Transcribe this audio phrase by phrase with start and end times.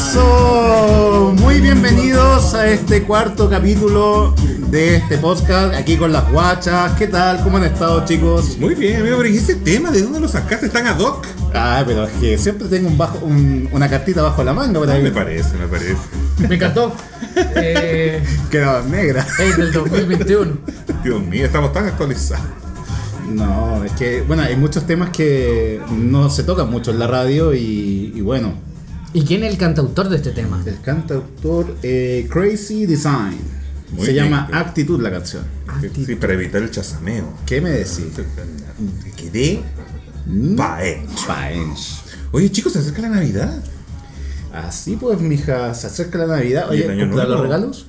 [0.00, 4.34] Eso, muy bienvenidos a este cuarto capítulo
[4.70, 6.92] de este podcast, aquí con las guachas.
[6.92, 7.42] ¿Qué tal?
[7.42, 8.56] ¿Cómo han estado chicos?
[8.58, 9.90] Muy bien, amigo, pero ¿y ese tema?
[9.90, 10.66] ¿De dónde lo sacaste?
[10.66, 11.26] ¿Están ad hoc?
[11.54, 14.90] Ah, pero es que siempre tengo un bajo, un- una cartita bajo la manga por
[14.90, 15.02] ahí.
[15.02, 15.96] Me parece, me parece.
[16.48, 16.94] Me encantó.
[17.56, 19.26] Eh, Quedaba negra.
[19.38, 20.52] es del 2021.
[21.02, 22.46] Dios mío, estamos tan actualizados.
[23.34, 27.54] No, es que, bueno, hay muchos temas que no se tocan mucho en la radio
[27.54, 28.54] y, y bueno,
[29.14, 30.62] ¿Y quién es el cantautor de este tema?
[30.66, 33.38] el cantautor eh, Crazy Design.
[33.92, 35.44] Muy se bien, llama pero- Actitud la canción.
[36.04, 37.32] Sí, para evitar el chazameo.
[37.46, 38.04] ¿Qué me decís?
[38.78, 39.62] Me quedé
[40.56, 41.26] paench.
[41.26, 42.02] Paench.
[42.32, 43.62] Oye, chicos, se acerca la Navidad.
[44.52, 46.68] Así pues, mija, se acerca la Navidad.
[46.70, 47.86] Oye, año ¿comprar los regalos?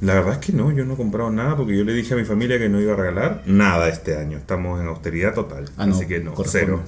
[0.00, 2.16] La verdad es que no, yo no he comprado nada porque yo le dije a
[2.16, 4.38] mi familia que no iba a regalar nada este año.
[4.38, 5.66] Estamos en austeridad total.
[5.76, 6.80] Ah, no, así que no, cero.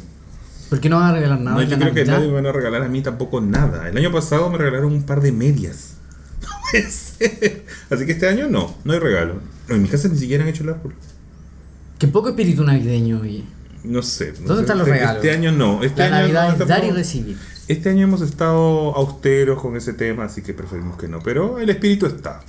[0.71, 1.57] ¿Por qué no van a regalar nada?
[1.57, 3.89] No, yo creo que nadie me van a regalar a mí tampoco nada.
[3.91, 5.95] El año pasado me regalaron un par de medias.
[6.43, 7.65] No puede ser.
[7.91, 9.35] Así que este año no, no hay regalo.
[9.69, 10.95] En mi casa ni siquiera han hecho el árbol.
[11.99, 13.45] Qué poco espíritu navideño, oye.
[13.85, 14.33] No sé.
[14.41, 14.61] no ¿Dónde sé.
[14.63, 15.25] están los Este- regalos?
[15.25, 15.83] Este año no.
[15.85, 17.37] Este La año Navidad no, es dar y recibir.
[17.69, 21.21] Este año hemos estado austeros con ese tema, así que preferimos que no.
[21.21, 22.41] Pero el espíritu está.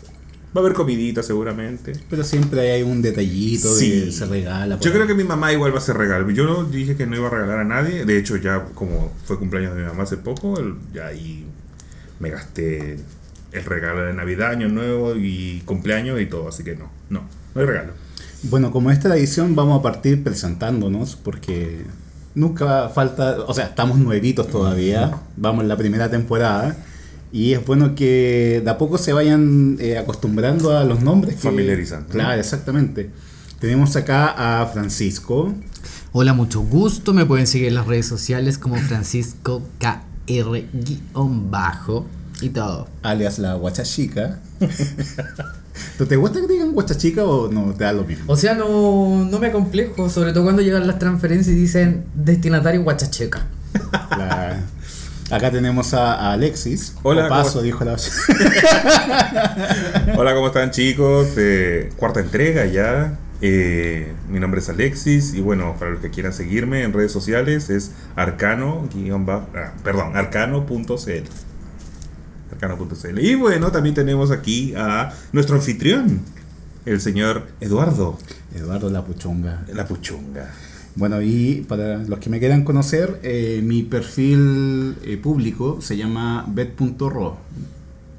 [0.55, 1.93] Va a haber comidita seguramente.
[2.09, 4.11] Pero siempre hay un detallito Sí.
[4.11, 4.79] se regala.
[4.79, 6.29] Yo creo que mi mamá igual va a hacer regalo.
[6.29, 8.05] Yo no dije que no iba a regalar a nadie.
[8.05, 10.55] De hecho, ya como fue cumpleaños de mi mamá hace poco,
[10.93, 11.45] ya ahí
[12.19, 12.99] me gasté
[13.51, 16.49] el regalo de Navidad, Año Nuevo y cumpleaños y todo.
[16.49, 17.23] Así que no, no,
[17.55, 17.93] no hay regalo.
[18.43, 21.81] Bueno, como esta es la edición, vamos a partir presentándonos porque
[22.35, 26.75] nunca falta, o sea, estamos nuevitos todavía, vamos en la primera temporada
[27.33, 31.39] y es bueno que de a poco se vayan eh, acostumbrando a los nombres.
[31.41, 32.07] Familiarizando.
[32.09, 33.09] Claro, exactamente.
[33.59, 35.53] Tenemos acá a Francisco,
[36.15, 37.11] Hola, mucho gusto.
[37.13, 39.63] Me pueden seguir en las redes sociales como Francisco
[41.03, 42.05] KR-bajo
[42.41, 42.87] y todo.
[43.01, 44.39] alias la guachachica.
[45.97, 48.25] ¿Tú ¿Te gusta que te digan guachachica o no te da lo mismo?
[48.31, 52.83] O sea, no, no me complejo, sobre todo cuando llegan las transferencias y dicen destinatario
[52.83, 53.47] guachacheca.
[54.11, 54.59] La-
[55.33, 56.93] Acá tenemos a, a Alexis.
[57.03, 57.95] Hola, paso, ¿cómo- dijo la.
[60.17, 61.29] Hola, ¿cómo están chicos?
[61.37, 63.17] Eh, cuarta entrega ya.
[63.41, 67.69] Eh, mi nombre es Alexis y bueno, para los que quieran seguirme en redes sociales
[67.69, 68.87] es arcano,
[69.27, 71.23] ah, perdón, arcano.cl.
[72.51, 73.19] Arcano.cl.
[73.19, 76.21] Y bueno, también tenemos aquí a nuestro anfitrión,
[76.85, 78.17] el señor Eduardo,
[78.55, 79.63] Eduardo La Puchonga.
[79.73, 80.49] la puchunga.
[80.95, 86.45] Bueno, y para los que me quieran conocer, eh, mi perfil eh, público se llama
[86.47, 87.37] bet.ro,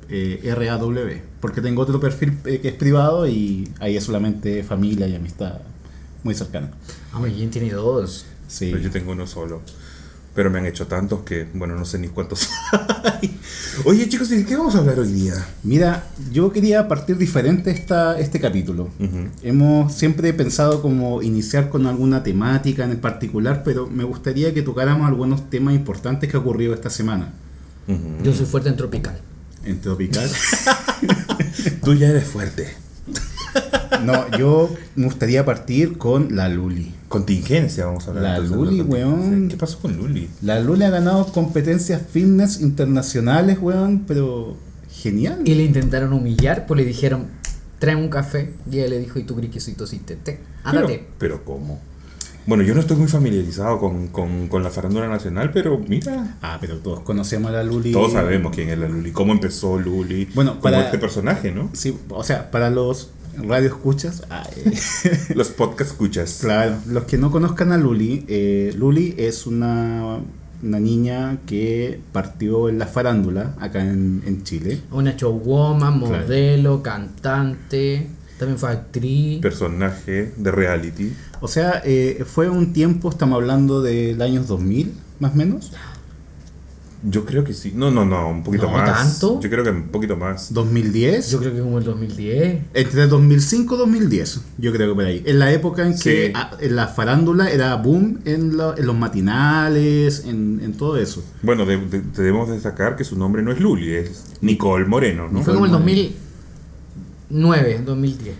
[0.08, 5.06] eh, R-A-W, porque tengo otro perfil eh, que es privado y ahí es solamente familia
[5.06, 5.60] y amistad
[6.24, 6.72] muy cercana.
[7.12, 8.26] Ah, muy bien, tiene dos.
[8.48, 8.70] Sí.
[8.72, 9.62] Pero yo tengo uno solo.
[10.34, 12.48] Pero me han hecho tantos que, bueno, no sé ni cuántos
[13.04, 13.38] hay.
[13.84, 15.34] Oye chicos, ¿y de qué vamos a hablar hoy día?
[15.62, 18.90] Mira, yo quería partir diferente esta, este capítulo.
[18.98, 19.28] Ujú.
[19.42, 25.06] Hemos siempre pensado como iniciar con alguna temática en particular, pero me gustaría que tocáramos
[25.06, 27.32] algunos temas importantes que ha ocurrido esta semana.
[27.86, 28.24] Ujú.
[28.24, 29.20] Yo soy fuerte en tropical.
[29.64, 30.28] En Tropical.
[31.84, 32.83] Tú ya eres fuerte.
[34.04, 36.92] No, yo me gustaría partir con la Luli.
[37.08, 38.22] Contingencia, vamos a hablar.
[38.24, 39.48] La entonces, Luli, weón.
[39.48, 40.28] ¿Qué pasó con Luli?
[40.42, 44.56] La Luli ha ganado competencias fitness internacionales, weón, pero
[44.90, 45.40] genial.
[45.44, 47.26] Y le intentaron humillar, pues le dijeron,
[47.78, 48.52] trae un café.
[48.70, 50.16] Y ella le dijo, y tú crees que soy tosiste.
[50.16, 51.06] Te, ándate.
[51.18, 51.80] Pero, pero ¿cómo?
[52.46, 56.36] Bueno, yo no estoy muy familiarizado con, con, con la farándula nacional, pero mira.
[56.42, 57.90] Ah, pero todos conocemos a la Luli.
[57.92, 60.28] Todos sabemos quién es la Luli, cómo empezó Luli.
[60.34, 61.70] Bueno, como para- este personaje, ¿no?
[61.72, 64.72] Sí, o sea, para los radioescuchas, ah, eh,
[65.34, 66.38] Los podcast escuchas.
[66.40, 70.18] Claro, los que no conozcan a Luli, eh, Luli es una,
[70.62, 74.80] una niña que partió en la farándula acá en, en Chile.
[74.90, 78.08] Una showwoman, modelo, cantante,
[78.38, 79.40] también fue actriz.
[79.40, 81.12] Personaje de reality.
[81.40, 85.72] O sea, eh, fue un tiempo, estamos hablando del año 2000, más o menos.
[87.06, 87.72] Yo creo que sí.
[87.76, 89.20] No, no, no, un poquito No, más.
[89.20, 89.38] ¿tanto?
[89.40, 90.52] Yo creo que un poquito más.
[90.54, 91.30] 2010.
[91.32, 92.62] Yo creo que como el 2010.
[92.72, 95.22] Entre 2005 y 2010, yo creo que por ahí.
[95.26, 96.32] En la época en que Sí.
[96.60, 101.22] en la farándula era boom en, lo- en los matinales, en, en todo eso.
[101.42, 105.42] Bueno, de- de- debemos destacar que su nombre no es Luli, es Nicole Moreno, ¿no?
[105.42, 106.10] Fue como el Moreno.
[107.30, 108.34] 2009, 2010.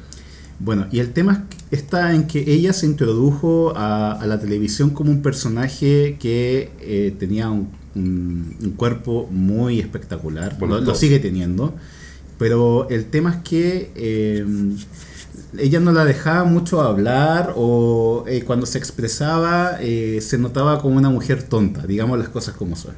[0.61, 5.11] Bueno, y el tema está en que ella se introdujo a, a la televisión como
[5.11, 11.75] un personaje que eh, tenía un, un- cuerpo muy espectacular, lo, sigue teniendo,
[12.39, 14.45] pero el tema es que eh,
[15.59, 20.97] ella no la dejaba mucho hablar o eh, cuando se expresaba eh, se notaba como
[20.97, 22.95] una mujer tonta, digamos las cosas como son.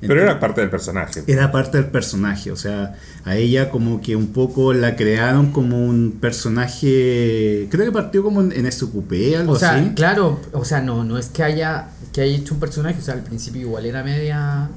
[0.00, 1.22] Pero era parte del personaje.
[1.26, 2.94] Era parte del personaje, o sea,
[3.24, 8.40] a ella como que un poco la crearon como un personaje, creo que partió como
[8.40, 9.92] en, en SQP, algo O sea, así.
[9.94, 13.14] claro, o sea, no, no es que haya, que haya hecho un personaje, o sea,
[13.14, 14.68] al principio igual era media.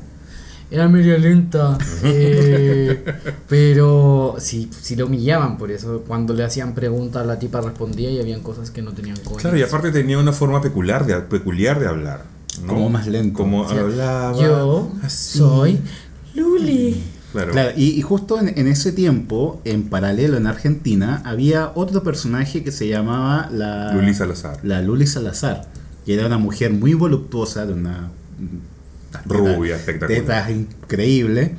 [0.71, 1.77] Era media lenta.
[2.03, 3.03] eh,
[3.47, 6.03] pero sí, sí lo humillaban por eso.
[6.07, 9.51] Cuando le hacían preguntas, la tipa respondía y habían cosas que no tenían coherencia.
[9.51, 12.23] Claro, y aparte tenía una forma peculiar de, peculiar de hablar.
[12.61, 12.67] ¿No?
[12.67, 13.38] Como más lento.
[13.38, 14.39] Como O sea, hablaba.
[14.41, 15.38] Yo así.
[15.39, 15.79] soy
[16.35, 17.01] Luli.
[17.31, 17.51] Claro.
[17.51, 22.63] Claro, y, y justo en, en ese tiempo, en paralelo en Argentina, había otro personaje
[22.63, 24.59] que se llamaba la Luli Salazar.
[24.61, 25.67] La Luli Salazar,
[26.05, 28.11] que era una mujer muy voluptuosa, de una
[29.25, 30.21] Rubia, espectacular.
[30.21, 31.56] tetas increíble.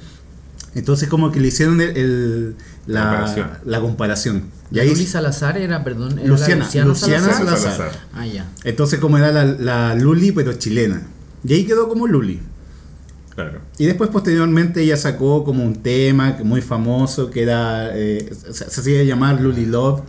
[0.75, 2.57] Entonces como que le hicieron el, el-
[2.87, 3.51] la, Comparación.
[3.65, 4.43] la comparación.
[4.71, 7.59] Y La ahí- Luli Salazar era, perdón, era Luciana, Luciana Salazar.
[7.59, 7.93] Salazar.
[8.13, 8.51] Ah, ya.
[8.65, 11.03] entonces como era la, la Luli pero chilena.
[11.45, 12.41] Y ahí quedó como Luli.
[13.35, 13.61] Claro.
[13.79, 18.81] Y después posteriormente ella sacó como un tema muy famoso que era, eh, se, se
[18.81, 20.03] hacía llamar Luli Love.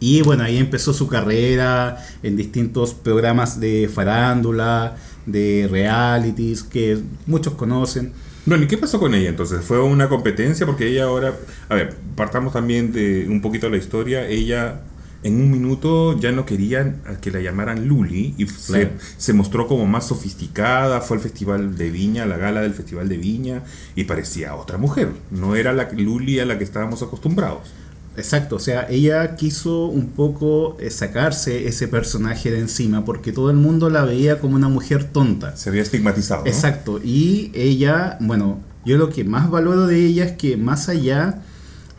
[0.00, 4.96] Y bueno, ahí empezó su carrera en distintos programas de farándula,
[5.26, 8.12] de realities, que muchos conocen.
[8.48, 9.62] Bueno, ¿y qué pasó con ella entonces?
[9.62, 10.64] ¿Fue una competencia?
[10.64, 11.34] Porque ella ahora,
[11.68, 14.26] a ver, partamos también de un poquito de la historia.
[14.26, 14.80] Ella
[15.22, 19.84] en un minuto ya no quería que la llamaran Luli y se, se mostró como
[19.84, 21.02] más sofisticada.
[21.02, 23.64] Fue al Festival de Viña, la gala del Festival de Viña
[23.94, 25.10] y parecía otra mujer.
[25.30, 27.70] No era la Luli a la que estábamos acostumbrados.
[28.18, 33.50] Exacto, o sea, ella quiso un poco eh, sacarse ese personaje de encima porque todo
[33.50, 35.56] el mundo la veía como una mujer tonta.
[35.56, 36.42] Se había estigmatizado.
[36.44, 36.50] ¿no?
[36.50, 41.42] Exacto, y ella, bueno, yo lo que más valoro de ella es que más allá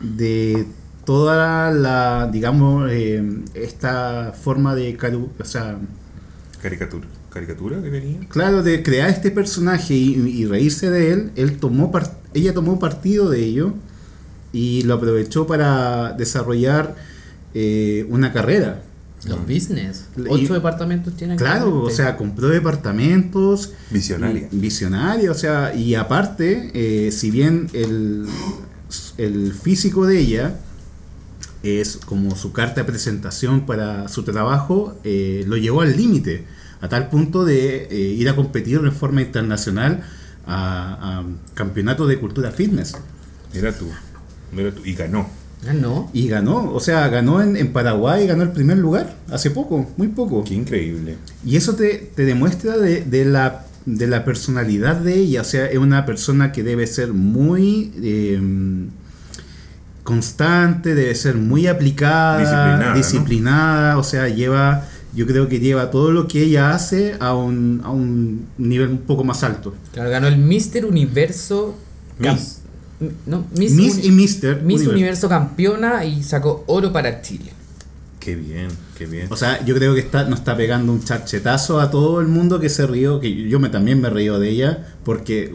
[0.00, 0.66] de
[1.04, 3.22] toda la, digamos, eh,
[3.54, 5.78] esta forma de, caru- o sea,
[6.62, 7.06] Caricatura.
[7.30, 8.18] ¿Caricatura que venía?
[8.28, 11.90] claro, de crear este personaje y, y reírse de él, él tomó
[12.34, 13.74] ella tomó partido de ello
[14.52, 16.96] y lo aprovechó para desarrollar
[17.54, 18.82] eh, una carrera.
[19.26, 20.06] Los business.
[20.16, 21.36] Y- Ocho departamentos tienen.
[21.36, 23.72] Claro, o sea, compró departamentos.
[23.90, 24.48] Visionaria.
[24.50, 28.26] Visionaria, o sea, y aparte, eh, si bien el,
[29.18, 30.54] el físico de ella
[31.62, 36.46] es como su carta de presentación para su trabajo, eh, lo llevó al límite,
[36.80, 40.02] a tal punto de eh, ir a competir de forma internacional
[40.46, 42.94] a, a campeonatos de cultura fitness.
[43.52, 43.86] Era tú.
[44.54, 44.82] Tú.
[44.84, 45.28] Y ganó.
[45.74, 46.10] No.
[46.14, 50.08] Y ganó, o sea, ganó en, en Paraguay, ganó el primer lugar, hace poco, muy
[50.08, 50.42] poco.
[50.42, 51.18] Qué increíble.
[51.44, 55.42] Y eso te, te demuestra de, de la, de la personalidad de ella.
[55.42, 58.40] O sea, es una persona que debe ser muy eh,
[60.02, 66.10] constante, debe ser muy aplicada, Disciplinada, disciplinada, O sea, lleva, yo creo que lleva todo
[66.10, 69.74] lo que ella hace a un, a un nivel un poco más alto.
[69.92, 71.76] Claro, ganó el Mister Universo.
[72.18, 72.59] Miss.
[73.26, 74.56] No, Miss, Miss Uni- y Mister.
[74.62, 74.90] Miss Universo.
[74.92, 77.52] Universo campeona y sacó oro para Chile.
[78.18, 78.68] Qué bien,
[78.98, 79.28] qué bien.
[79.30, 82.60] O sea, yo creo que está, nos está pegando un charchetazo a todo el mundo
[82.60, 85.54] que se rió, que yo me, también me río de ella, porque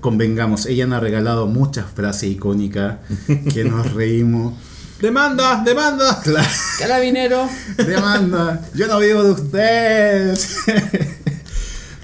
[0.00, 2.96] convengamos, ella nos ha regalado muchas frases icónicas
[3.52, 4.54] que nos reímos.
[5.02, 5.62] ¡Demanda!
[5.64, 6.20] ¡Demanda!
[6.24, 6.48] Claro,
[6.78, 7.48] Carabinero.
[7.76, 10.56] demanda, yo no vivo de ustedes.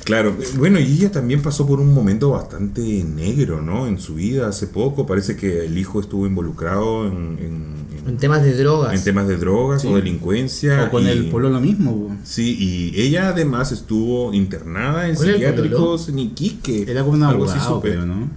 [0.05, 3.87] Claro, bueno, y ella también pasó por un momento bastante negro, ¿no?
[3.87, 5.07] En su vida hace poco.
[5.07, 8.93] Parece que el hijo estuvo involucrado en, en- en- En temas de drogas.
[8.95, 9.89] en temas de drogas Sí.
[9.89, 10.85] o delincuencia.
[10.85, 11.91] o con y- el pololo mismo.
[12.09, 12.15] po.
[12.23, 12.55] Sí,
[12.95, 16.83] y ella además estuvo internada en ¿Cuál era el psiquiátricos en Iquique.
[16.87, 17.93] Era como un abogado, supe.
[17.93, 18.29] creo, ¿no?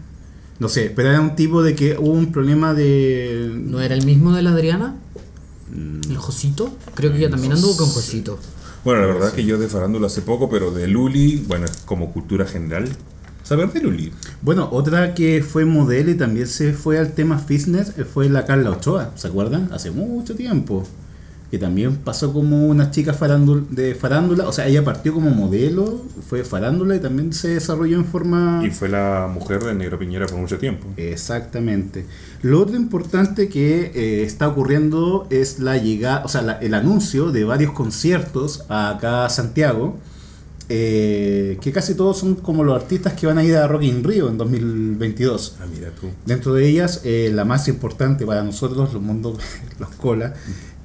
[0.59, 3.51] No sé, pero era un tipo de que hubo un problema de...
[3.53, 4.95] ¿No era el mismo de la Adriana?
[5.75, 6.12] Mm.
[6.12, 6.71] ¿El Josito?
[6.95, 8.39] Creo que ella también anduvo con Josito.
[8.88, 12.13] Bueno, la verdad que yo de farándula hace poco, pero de Luli, bueno, es como
[12.13, 12.88] cultura general.
[13.44, 14.13] Saber de Luli.
[14.41, 18.46] Bueno, otra que fue modelo y también se fue al tema fitness eh, fue la
[18.46, 19.67] Carla Ochoa, ¿se acuerdan?
[19.74, 20.88] Hace mucho tiempo.
[21.50, 26.01] Que también pasó como una chica farándula, de farándula, o sea, ella partió como modelo,
[26.27, 28.62] fue farándula y también se desarrolló en forma...
[28.66, 30.88] Y fue la mujer de Negro Piñera por mucho tiempo.
[30.98, 32.06] Exactamente.
[32.42, 37.32] Lo otro importante que eh, está ocurriendo es la llegada, o sea, la- el anuncio
[37.32, 39.98] de varios conciertos acá a Santiago,
[40.70, 44.04] eh, que casi todos son como los artistas que van a ir a Rock in
[44.04, 45.56] Rio en 2022.
[45.62, 46.08] Ah, mira tú.
[46.25, 49.38] Dentro de ellas, eh, la más importante para nosotros, los mundos,
[49.80, 50.34] los cola,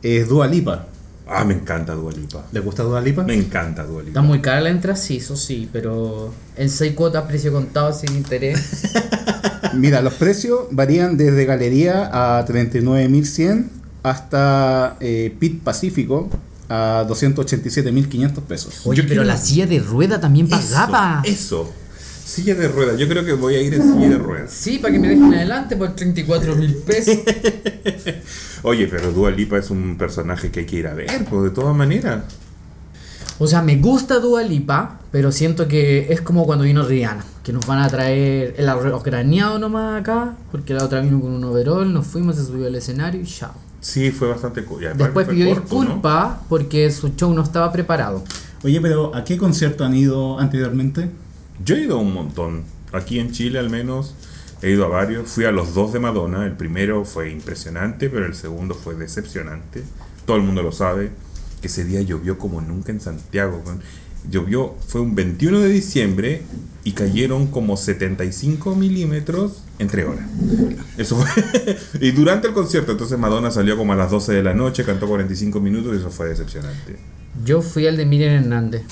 [0.02, 0.87] es Dua Lipa.
[1.28, 2.44] Ah, me encanta Dualipa.
[2.52, 3.23] ¿Le gusta Dua Lipa?
[3.23, 4.09] Me encanta Dualipa.
[4.11, 8.14] Está muy cara la entrada, sí, eso sí, pero en seis cuotas, precio contado, sin
[8.16, 8.82] interés.
[9.75, 13.66] Mira, los precios varían desde galería a 39.100
[14.02, 16.28] hasta eh, Pit Pacífico
[16.68, 18.80] a 287.500 pesos.
[18.85, 21.23] Oye, Yo pero quiero- la silla de rueda también pagaba.
[21.25, 21.73] Eso, eso.
[22.25, 22.99] Silla de ruedas.
[22.99, 24.50] Yo creo que voy a ir en silla de ruedas.
[24.52, 27.16] Sí, para que me dejen adelante por 34 mil pesos.
[28.62, 31.50] Oye, pero Dua Lipa es un personaje que hay que ir a ver, pues de
[31.50, 32.25] todas maneras.
[33.38, 37.52] O sea, me gusta Dua Lipa, pero siento que es como cuando vino Rihanna, que
[37.52, 41.42] nos van a traer el arroz craneado nomás acá, porque la otra vino con un
[41.45, 43.52] overall, nos fuimos, se subió al escenario y chao.
[43.81, 44.64] Sí, fue bastante.
[44.64, 48.23] co- y aparte Después pidió disculpa porque su show no estaba preparado.
[48.62, 51.11] Oye, pero ¿a qué concierto han ido anteriormente?
[51.64, 52.62] Yo he ido a un montón.
[52.92, 54.14] Aquí en Chile al menos
[54.62, 55.28] he ido a varios.
[55.28, 56.47] Fui a los dos de Madonna.
[56.47, 59.83] El primero fue impresionante, pero el segundo fue decepcionante.
[60.25, 61.11] Todo el mundo lo sabe.
[61.61, 63.62] Que ese día llovió como nunca en Santiago.
[64.31, 66.42] Llovió, fue un 21 de diciembre
[66.85, 70.25] y cayeron como 75 milímetros en 3 horas.
[70.97, 71.76] Eso fue.
[72.00, 75.09] y durante el concierto, entonces Madonna salió como a las 12 de la noche, cantó
[75.09, 76.97] 45 minutos y eso fue decepcionante.
[77.45, 78.83] Yo fui al de Miriam Hernández.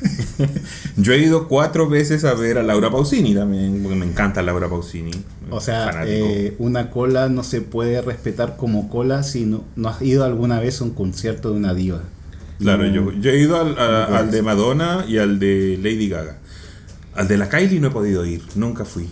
[0.96, 4.68] Yo he ido cuatro veces a ver a Laura Pausini también, porque me encanta Laura
[4.68, 5.10] Pausini.
[5.50, 10.02] O sea, eh, una cola no se puede respetar como cola si no, no has
[10.02, 12.02] ido alguna vez a un concierto de una diva.
[12.58, 14.42] claro, No- yo, yo he ido al, a- no al de.
[14.42, 16.38] Madonna y al de Lady Gaga.
[17.14, 19.08] Al de la Kylie no he podido ir, nunca fui.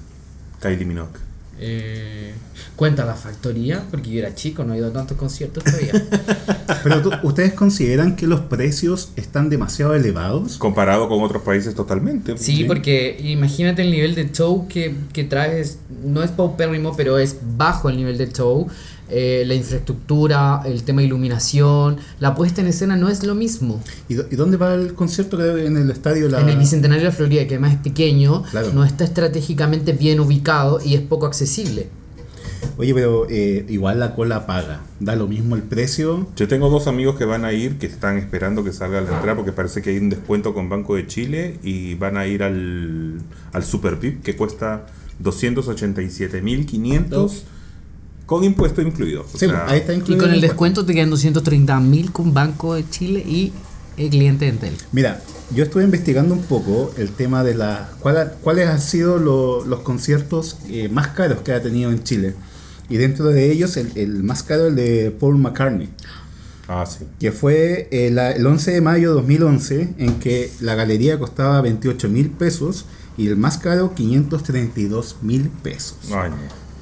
[0.61, 1.19] Kylie Minogue.
[1.59, 2.35] Eh,
[2.76, 5.92] cuenta la factoría, porque yo era chico, no he ido a tantos conciertos todavía.
[6.82, 10.58] Pero tú- ¿ustedes consideran que los precios están demasiado elevados?
[10.58, 12.37] Comparado con otros países totalmente.
[12.38, 17.37] Sí, porque imagínate el nivel de show que, que traes, no es paupérrimo, pero es
[17.56, 18.66] bajo el nivel de show.
[19.11, 23.82] Eh, la infraestructura, el tema de iluminación, la puesta en escena no es lo mismo.
[24.08, 25.37] ¿Y, y dónde va el concierto?
[25.37, 26.40] Que en el estadio La...
[26.40, 28.70] En el Bicentenario de la Florida, que además es pequeño, Claro.
[28.73, 31.88] no está estratégicamente bien ubicado y es poco accesible.
[32.76, 34.80] Oye, pero eh, igual la cola paga.
[35.00, 36.26] Da lo mismo el precio.
[36.37, 39.37] Yo tengo dos amigos que van a ir, que están esperando que salga la entrada,
[39.37, 43.21] porque parece que hay un descuento con Banco de Chile y van a ir al,
[43.52, 44.87] al Super VIP, que cuesta
[45.23, 47.42] 287.500
[48.26, 49.23] con impuesto incluido.
[49.23, 50.25] O Sí, sea, ahí está Y incluido.
[50.25, 53.52] con el descuento te quedan 230 mil con Banco de Chile y
[53.99, 54.75] el cliente de Entel.
[54.92, 55.21] Mira,
[55.54, 59.80] yo estuve investigando un poco el tema de la cuál- cuáles han sido lo- los
[59.80, 62.35] conciertos eh, más caros que ha tenido en Chile.
[62.88, 65.88] Y dentro de ellos, el, el más caro el de Paul McCartney,
[66.69, 67.05] Ah, sí.
[67.21, 71.61] que fue eh, la- el 11 de mayo de 2011, en que la galería costaba
[71.61, 72.87] 28 mil pesos
[73.17, 75.97] y el más caro 532 mil pesos.
[76.12, 76.37] Ay, no.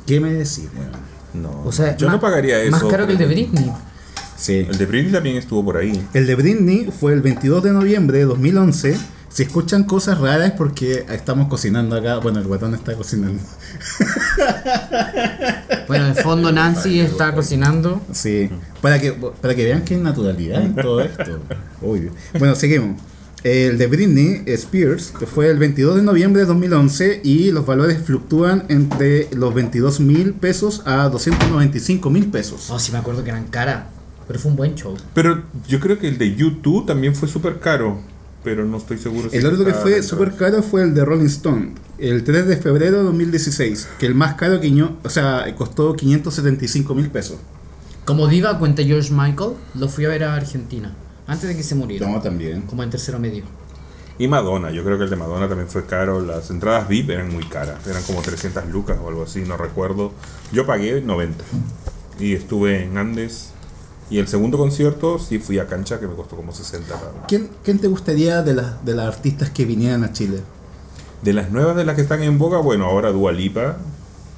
[0.07, 0.65] ¿Qué me decís?
[1.35, 2.71] No, O sea, yo más- no pagaría eso.
[2.73, 3.73] Más caro que el de Britney.
[4.37, 4.67] Sí.
[4.69, 6.05] El de Britney también estuvo por ahí.
[6.15, 8.97] El de Britney fue el 22 de noviembre de 2011.
[9.33, 12.19] Si escuchan cosas raras es porque estamos cocinando acá.
[12.19, 13.43] Bueno, el guatón está cocinando.
[15.89, 18.01] Bueno, de fondo Nancy está cocinando.
[18.13, 18.49] Sí,
[18.81, 21.39] para que, para que vean que hay naturalidad en todo esto.
[21.83, 22.11] Uy.
[22.39, 23.01] Bueno, seguimos.
[23.43, 27.99] El de Britney Spears que fue el 22 de noviembre de 2011 y los valores
[28.03, 32.71] fluctúan entre los 22 mil pesos a 295 mil pesos.
[32.71, 33.89] Oh, sí me acuerdo que eran cara.
[34.29, 34.97] Pero fue un buen show.
[35.15, 38.01] Pero yo creo que el de YouTube también fue súper caro.
[38.45, 41.27] Pero no estoy seguro si El otro que fue súper caro fue el de Rolling
[41.27, 45.95] Stone, el 3 de febrero de 2016, que el más caro, quiño- o sea, costó
[45.95, 47.37] 575 mil pesos.
[48.05, 50.93] Como diva, cuenta George Michael, lo fui a ver a Argentina.
[51.29, 52.09] Antes de que se muriera.
[52.11, 52.63] No, también.
[52.63, 53.45] Como en tercero medio.
[54.19, 56.21] Y Madonna, yo creo que el de Madonna también fue caro.
[56.21, 60.13] Las entradas VIP eran muy caras, eran como 300 lucas o algo así, no recuerdo.
[60.53, 61.45] Yo pagué 90
[62.19, 63.52] y estuve en Andes.
[64.11, 66.95] Y el segundo concierto sí fui a cancha que me costó como 60.
[66.95, 70.41] para- ¿Quién, quién te gustaría de, las de las artistas que vinieran a Chile?
[71.23, 73.79] De las nuevas de las que están en boga, bueno, ahora Dua Lipa,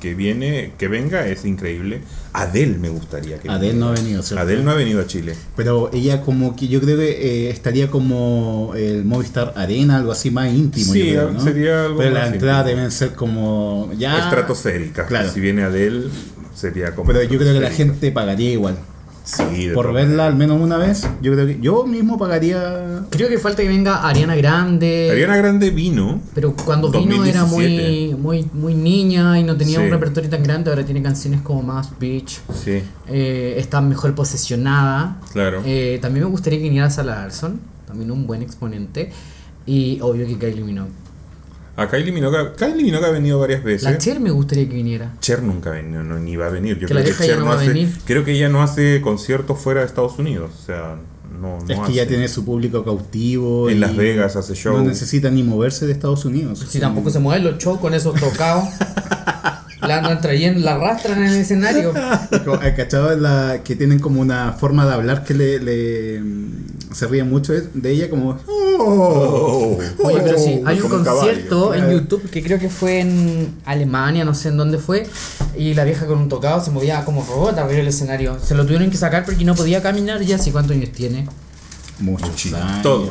[0.00, 2.02] que viene, que venga, es increíble.
[2.34, 3.78] Adele me gustaría que Adele viniera.
[3.86, 4.42] no ha venido, ¿cierto?
[4.44, 5.34] Adele no ha venido a Chile.
[5.56, 10.30] Pero ella como que yo creo que eh, estaría como el Movistar Arena, algo así
[10.30, 10.92] más íntimo.
[10.92, 11.40] Sí, yo creo, ¿no?
[11.42, 12.76] sería algo Pero más entradas íntimo.
[12.76, 14.18] deben ser como ya...
[14.18, 15.06] Estratosférica.
[15.06, 15.30] Claro.
[15.32, 16.08] Si viene Adele,
[16.54, 17.06] sería como.
[17.08, 18.76] Pero yo creo que la gente pagaría igual.
[19.24, 23.06] Sí, Por verla al menos una vez, yo creo que yo mismo pagaría...
[23.08, 25.08] Creo que falta que venga Ariana Grande.
[25.10, 26.20] Ariana Grande vino.
[26.34, 28.16] Pero cuando vino era muy, 2017.
[28.16, 29.84] muy, muy niña y no tenía Sí.
[29.86, 30.68] un repertorio tan grande.
[30.68, 32.40] Ahora tiene canciones como más bitch.
[32.52, 35.18] Sí, Eh, está mejor posesionada.
[35.32, 35.62] claro.
[35.64, 37.58] Eh, también me gustaría que viniera Sala Larson.
[37.86, 39.10] También un buen exponente.
[39.64, 40.90] Y obvio que Kylie Minogue.
[41.76, 43.98] A Kylie Minogue, Kylie Minogue ha venido varias La veces.
[43.98, 45.12] Cher me gustaría que viniera.
[45.20, 46.78] Cher nunca ha venido, no, ni va a venir.
[46.78, 47.92] Yo Que la creo que ya Cher no no va a hace, venir.
[48.04, 50.52] creo que ella no hace conciertos fuera de Estados Unidos.
[50.62, 50.96] O sea,
[51.40, 51.92] no, no es que hace.
[51.94, 53.68] ya tiene su público cautivo.
[53.68, 54.76] En y Las Vegas hace show.
[54.76, 56.64] No necesita ni moverse de Estados Unidos.
[56.68, 58.64] Si tampoco se mueven los shows con esos tocados.
[59.80, 61.92] La andan trayendo, la arrastran en el escenario.
[62.46, 66.22] Como, ¿hay cachado la, que tienen como una forma de hablar que le, le-
[66.94, 68.38] se ríen mucho de- de ella como
[68.78, 69.78] Oh.
[70.02, 71.74] Oye, pero sí, hay un concierto caballo.
[71.74, 75.06] en YouTube que creo que fue en Alemania, no sé en dónde fue,
[75.56, 78.38] y la vieja con un tocado se movía como robot arriba del escenario.
[78.42, 81.26] Se lo tuvieron que sacar porque no podía caminar ya, así cuántos años tiene.
[82.00, 82.56] muchos Muchísimo.
[82.60, 82.82] años.
[82.82, 83.10] Todo.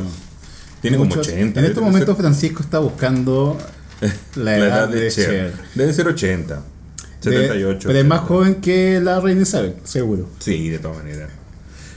[0.82, 1.60] Tiene como Muchos- 80.
[1.62, 3.58] En este ser- momento Francisco está buscando
[4.36, 5.54] la edad, de, Cher.
[5.76, 6.56] Debe ser 80.
[6.56, 7.88] De- 78.
[7.88, 8.28] pero es más 80.
[8.28, 10.28] joven que la reina Isabel, seguro.
[10.40, 11.30] Sí, de todas maneras.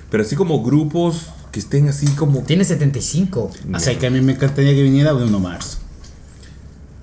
[0.09, 1.26] Pero así como grupos
[1.57, 2.43] que estén así como.
[2.43, 3.51] Tiene 75.
[3.73, 5.79] O sea, que a mí me encantaría que viniera Bruno Mars.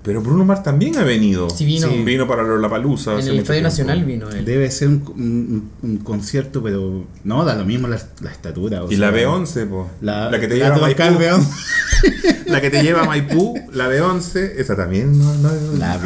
[0.04, 1.50] Pero Bruno Mars también ha venido.
[1.50, 1.88] Sí, vino.
[1.90, 3.20] Sí, vino para la Palusa.
[3.20, 4.46] En el Estadio Nacional vino él.
[4.46, 8.84] Debe ser un, un- un concierto, pero no, da lo mismo la, la estatura.
[8.84, 9.90] o Y sea, la B11, po.
[10.02, 11.02] La, La, que te la lleva a Maipú.
[11.02, 11.48] B11.
[12.48, 15.50] La que te lleva a Maipú, la B11, esa también no, no-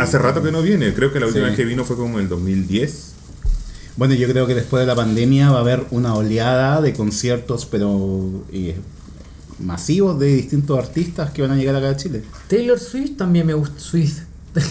[0.02, 0.22] hace B11.
[0.22, 0.94] rato que no viene.
[0.94, 1.50] Creo que la última Sí.
[1.50, 3.14] vez que vino fue como en el 2010.
[3.98, 7.66] Bueno, yo creo que después de la pandemia va a haber una oleada de conciertos,
[7.66, 8.76] pero eh,
[9.60, 12.24] masivos de distintos artistas que van a llegar acá a Chile.
[12.48, 13.80] Taylor Swift también me gusta.
[13.80, 14.20] Swift.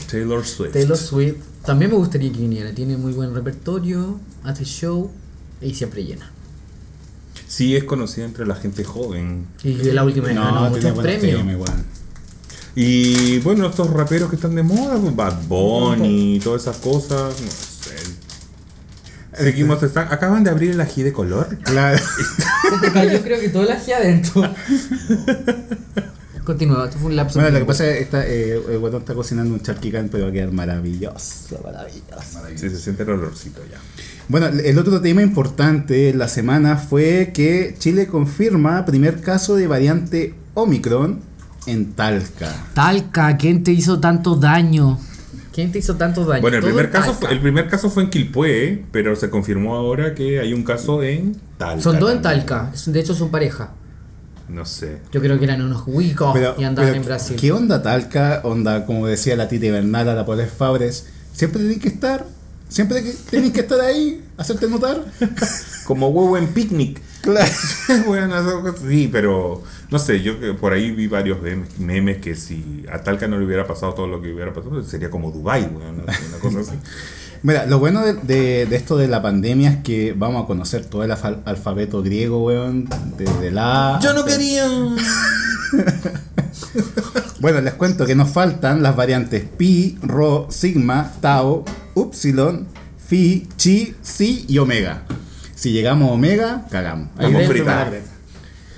[0.08, 0.72] Taylor Swift.
[0.72, 2.72] Taylor Swift también me gustaría que viniera.
[2.72, 5.10] Tiene muy buen repertorio, hace show
[5.60, 6.30] y siempre llena.
[7.48, 9.46] Sí, es conocida entre la gente joven.
[9.64, 11.70] Y la última vez ganó tiene muchos premios.
[12.76, 17.34] Y bueno, estos raperos que están de moda, pues, Bad Bunny y todas esas cosas,
[17.40, 18.15] no sé.
[19.36, 21.58] Seguimos, están, acaban de abrir el ají de color.
[21.62, 21.98] Claro.
[22.70, 24.42] Se te cayó creo que todo el ají adentro.
[26.44, 27.40] Continúa, esto fue un lapso.
[27.40, 30.24] Bueno, lo que pasa es que está, eh, el guatón está cocinando un charquicán, pero
[30.24, 32.40] va a quedar maravilloso, maravilloso.
[32.54, 33.78] Sí, se siente el olorcito ya.
[34.28, 39.66] Bueno, el otro tema importante de la semana fue que Chile confirma primer caso de
[39.66, 41.20] variante Omicron
[41.66, 42.54] en Talca.
[42.74, 45.00] Talca, ¿quién te hizo tanto daño?
[45.56, 46.42] ¿Quién te hizo tanto daño?
[46.42, 50.14] Bueno, el primer, caso fue, el primer caso fue en Quilpué, pero se confirmó ahora
[50.14, 51.80] que hay un caso en Talca.
[51.80, 52.20] Son dos en.
[52.20, 53.70] Talca, de hecho son pareja.
[54.50, 54.98] No sé.
[55.12, 57.38] Yo creo que eran unos huicos Pero, y andaban pero, en Brasil.
[57.40, 58.42] ¿Qué onda Talca?
[58.44, 62.26] Onda, como decía la Titi Bernal a la Paulés Fabres, siempre tienen que estar,
[62.68, 63.00] siempre
[63.30, 65.06] tienen que estar ahí, hacerte notar.
[65.86, 67.00] Como huevo en picnic.
[67.26, 67.52] Claro.
[68.06, 68.34] Bueno,
[68.88, 71.38] sí, pero no sé, yo por ahí vi varios
[71.78, 75.10] memes, que si a Talca no le hubiera pasado todo lo que hubiera pasado, sería
[75.10, 76.72] como Dubai, weón, una, una cosa así.
[77.42, 80.86] Mira, lo bueno de, de- de esto de la pandemia es que vamos a conocer
[80.86, 83.98] todo el alfa- alfabeto griego, weón, desde la...
[84.02, 84.66] Yo no quería.
[87.40, 92.66] Bueno, les cuento que nos faltan las variantes pi, rho, sigma, tau, upsilon,
[93.08, 95.02] phi, chi, psi y omega.
[95.56, 97.08] Si llegamos a omega, cagamos.
[97.16, 98.02] Ahí la creo.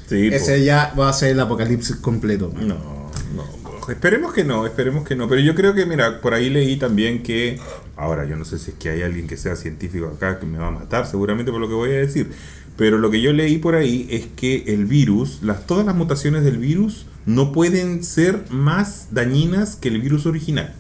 [0.08, 0.36] Sí, po.
[0.36, 2.52] Ese ya va a ser el apocalipsis completo.
[2.54, 3.58] No, no.
[3.88, 5.28] Esperemos que no, esperemos que no.
[5.28, 7.58] Pero yo creo que, mira, por ahí leí también que.
[7.96, 10.58] Ahora, yo no sé si es que hay alguien que sea científico acá que me
[10.58, 12.30] va a matar, seguramente por lo que voy a decir.
[12.76, 16.44] Pero lo que yo leí por ahí es que el virus, las, todas las mutaciones
[16.44, 20.74] del virus, no pueden ser más dañinas que el virus original.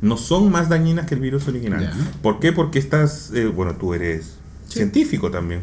[0.00, 1.92] No son más dañinas que el virus original.
[2.22, 2.52] ¿Por qué?
[2.52, 3.32] Porque estás.
[3.34, 4.41] eh, bueno, tú eres
[4.72, 5.62] científico también.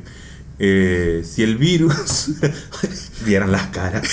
[0.59, 2.31] Eh, si el virus.
[3.25, 4.07] vieran las caras.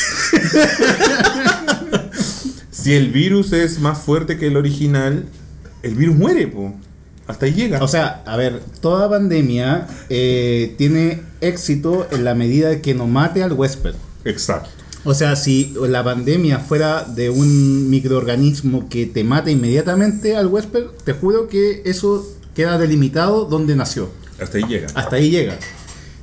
[2.70, 5.26] si el virus es más fuerte que el original,
[5.82, 6.74] el virus muere, po.
[7.26, 7.82] Hasta ahí llega.
[7.82, 13.42] O sea, a ver, toda pandemia eh, tiene éxito en la medida que no mate
[13.42, 13.94] al huésped.
[14.24, 14.70] Exacto.
[15.04, 20.84] O sea, si la pandemia fuera de un microorganismo que te mata inmediatamente al huésped,
[21.04, 24.10] te juro que eso queda delimitado donde nació.
[24.40, 24.88] Hasta ahí llega.
[24.94, 25.58] Hasta ahí llega.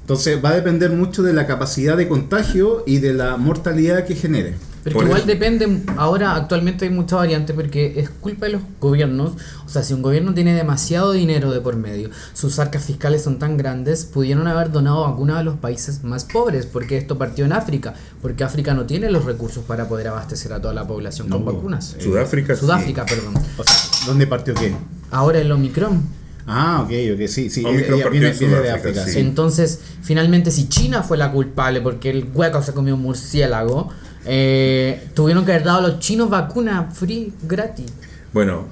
[0.01, 4.15] Entonces va a depender mucho de la capacidad de contagio y de la mortalidad que
[4.15, 4.55] genere.
[4.83, 5.27] Pero que igual eso.
[5.27, 9.31] depende, ahora actualmente hay mucha variante porque es culpa de los gobiernos.
[9.65, 13.39] O sea, si un gobierno tiene demasiado dinero de por medio, sus arcas fiscales son
[13.39, 17.53] tan grandes, pudieron haber donado vacunas a los países más pobres, porque esto partió en
[17.53, 21.45] África, porque África no tiene los recursos para poder abastecer a toda la población con
[21.45, 21.95] vacunas.
[21.99, 22.55] Sudáfrica.
[22.55, 22.59] sí.
[22.59, 23.35] Sudáfrica, perdón.
[23.57, 24.75] O sea, ¿dónde partió qué?
[25.11, 26.22] Ahora el Omicron.
[26.45, 27.61] Ah, ok, ok, sí, sí.
[27.61, 29.19] Ella viene, en viene de África, sí.
[29.19, 33.89] Entonces, finalmente, si China fue la culpable porque el hueco se comió un murciélago,
[34.25, 37.93] eh, tuvieron que haber dado a los chinos vacunas free, gratis.
[38.33, 38.67] Bueno,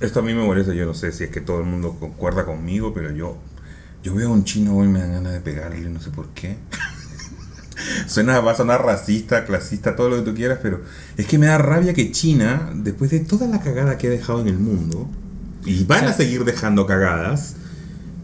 [0.00, 0.72] esto a mí me molesta.
[0.72, 3.36] Yo no sé si es que todo el mundo concuerda conmigo, pero yo,
[4.02, 6.28] yo veo a un chino hoy y me dan ganas de pegarle, no sé por
[6.30, 6.56] qué.
[8.06, 10.82] Suena, va a sonar racista, clasista, todo lo que tú quieras, pero
[11.16, 14.40] es que me da rabia que China, después de toda la cagada que ha dejado
[14.40, 15.08] en el mundo,
[15.64, 17.54] y van a seguir dejando cagadas,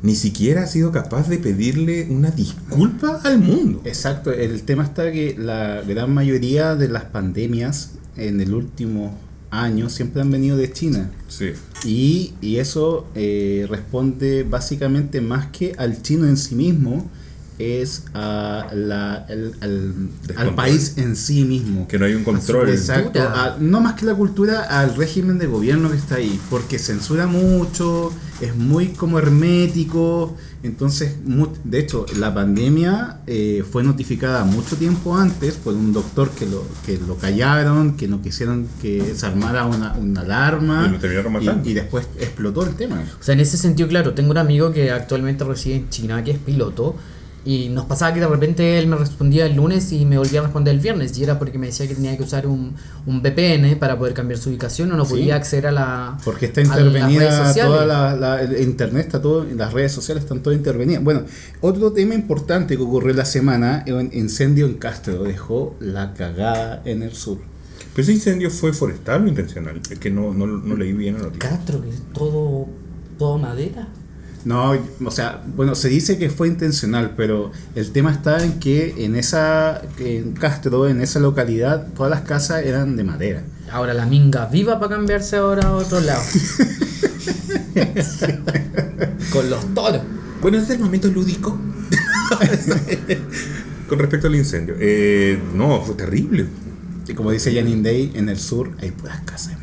[0.03, 3.81] ni siquiera ha sido capaz de pedirle una disculpa al mundo.
[3.85, 9.19] Exacto, el tema está que la gran mayoría de las pandemias en el último
[9.51, 11.11] años siempre han venido de China.
[11.29, 11.53] Sí.
[11.85, 17.11] Y, y eso eh, responde básicamente más que al chino en sí mismo,
[17.59, 19.53] es a la- el-
[20.37, 21.89] al, país en sí mismo.
[21.89, 22.69] Que no hay un control.
[22.69, 26.79] Exacto, a- no más que la cultura, al régimen de gobierno que está ahí, porque
[26.79, 34.45] censura mucho, es muy como hermético, entonces, mu- de hecho, la pandemia eh, fue notificada
[34.45, 39.15] mucho tiempo antes por un doctor que lo, que lo callaron, que no quisieron que
[39.15, 43.03] se armara una, una alarma Y lo terminaron y- y después explotó el tema.
[43.21, 46.33] O sea, en ese sentido, claro, tengo un amigo que actualmente reside en China, que
[46.33, 46.97] es piloto,
[47.47, 50.43] y nos pasaba que de repente él me respondía el lunes y me volvía a
[50.43, 52.75] responder el viernes, y era porque me decía que tenía que usar un,
[53.07, 55.13] un VPN para poder cambiar su ubicación o no Sí.
[55.13, 56.19] podía acceder a la...
[56.25, 60.59] Porque está intervenida toda la, la- el internet, está todo, las redes sociales están todas
[60.59, 61.03] intervenidas.
[61.05, 61.23] Bueno,
[61.61, 67.03] otro tema importante que ocurrió la semana, un incendio en Castro, dejó la cagada en
[67.03, 67.39] el sur.
[67.95, 69.81] Pero ese incendio fue forestal o intencional.
[69.89, 71.49] Es que no, no, no leí bien la noticia.
[71.49, 72.67] Castro, que es todo,
[73.19, 73.89] todo madera.
[74.45, 79.05] No, o sea, bueno, se dice que fue intencional, pero el tema está en que
[79.05, 83.43] en esa, en Castro, en esa localidad, todas las casas eran de madera.
[83.73, 86.23] Ahora la minga viva para cambiarse ahora a otro lado.
[89.33, 90.03] Con los toros.
[90.41, 91.51] Bueno, ese es el momento lúdico.
[93.89, 94.77] Con respecto al incendio.
[94.79, 96.47] Eh, no, fue terrible.
[97.09, 99.56] Y como dice Janine Day, en el sur hay puras casas.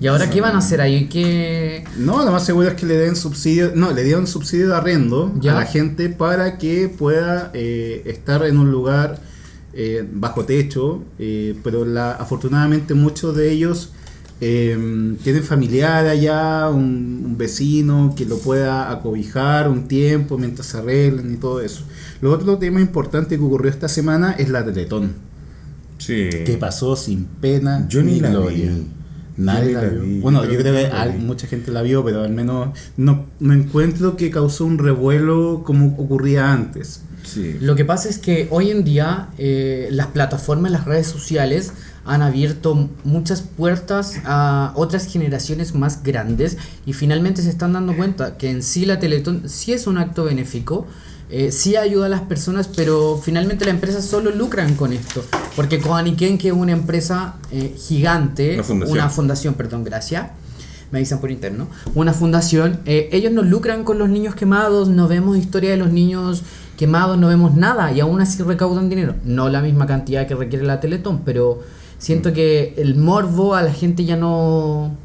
[0.00, 1.06] ¿Y ahora qué van a hacer ahí?
[1.08, 1.84] ¿Qué...?
[1.98, 5.32] No, lo más seguro es que le den subsidio, no, le dieron subsidio de arriendo
[5.40, 5.52] Ya.
[5.56, 9.20] a la gente para que pueda eh, estar en un lugar
[9.72, 13.92] eh, bajo techo, eh, pero la, afortunadamente muchos de ellos
[14.40, 20.78] eh, tienen familiar allá, un, un vecino que lo pueda acobijar un tiempo mientras se
[20.78, 21.82] arreglan y todo eso.
[22.20, 25.12] Lo otro tema importante que ocurrió esta semana es la Teletón,
[25.98, 26.28] Sí.
[26.44, 28.70] que pasó sin pena Yo ni la gloria.
[28.72, 28.86] vi.
[29.36, 30.02] Nadie la vio.
[30.02, 30.20] vi.
[30.20, 34.30] Bueno, Yo creo que mucha gente la vio, pero al menos no, no encuentro que
[34.30, 37.02] causó un revuelo como ocurría antes.
[37.24, 37.56] Sí.
[37.60, 41.72] Lo que pasa es que hoy en día eh, las plataformas, las redes sociales
[42.04, 48.36] han abierto muchas puertas a otras generaciones más grandes y finalmente se están dando cuenta
[48.36, 50.86] que en sí la Teletón sí es un acto benéfico,
[51.36, 55.24] eh, sí ayuda a las personas, pero finalmente las empresas solo lucran con esto.
[55.56, 59.10] Porque Koaniken, que es una empresa eh, gigante, Una fundación.
[59.10, 60.30] fundación, perdón, gracias
[60.92, 61.66] me avisan por interno,
[61.96, 65.90] una fundación, eh, ellos no lucran con los niños quemados, no vemos historia de los
[65.90, 66.44] niños
[66.76, 69.16] quemados, no vemos nada y aún así recaudan dinero.
[69.24, 71.62] No la misma cantidad que requiere la Teletón, pero
[71.98, 74.96] siento que el morbo a la gente ya no...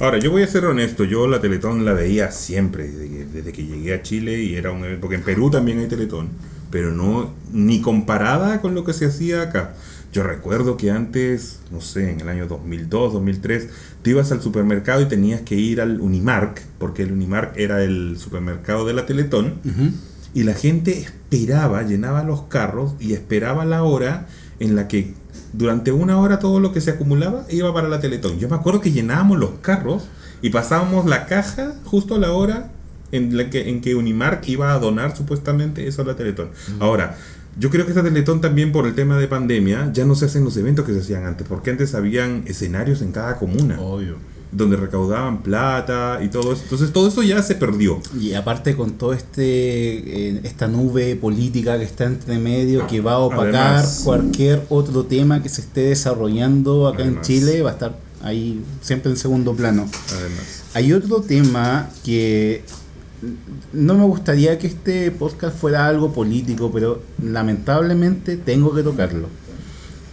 [0.00, 3.52] Ahora, yo voy a ser honesto, yo la Teletón la veía siempre, desde que, desde
[3.52, 6.30] que llegué a Chile y era un evento, porque en Perú también hay Teletón,
[6.70, 9.74] pero no, ni comparada con lo que se hacía acá.
[10.10, 13.68] Yo recuerdo que antes, no sé, en el año 2002, 2003,
[14.00, 18.16] te ibas al supermercado y tenías que ir al Unimark, porque el Unimark era el
[18.16, 19.60] supermercado de la Teletón,
[20.32, 24.28] y la gente esperaba, llenaba los carros y esperaba la hora
[24.60, 25.12] en la que
[25.52, 28.38] durante una hora todo lo que se acumulaba iba para la Teletón.
[28.38, 30.08] Yo me acuerdo que llenábamos los carros
[30.42, 32.70] y pasábamos la caja justo a la hora
[33.12, 36.50] en la que, en que Unimark iba a donar supuestamente eso a la Teletón.
[36.78, 37.16] Ahora,
[37.58, 40.44] yo creo que esta Teletón también por el tema de pandemia ya no se hacen
[40.44, 44.16] los eventos que se hacían antes, porque antes habían escenarios en cada comuna Obvio.
[44.52, 46.62] Donde recaudaban plata y todo eso.
[46.64, 48.00] Entonces todo eso ya se perdió.
[48.18, 49.42] Y aparte con todo este
[50.30, 54.02] eh, esta nube política que está entre medio que va a opacar Además.
[54.04, 57.16] cualquier otro tema que se esté desarrollando acá Además.
[57.18, 59.88] en Chile, va a estar ahí siempre en segundo plano.
[60.10, 60.62] Además.
[60.74, 62.64] Hay otro tema que
[63.72, 69.28] no me gustaría que este podcast fuera algo político, pero lamentablemente tengo que tocarlo.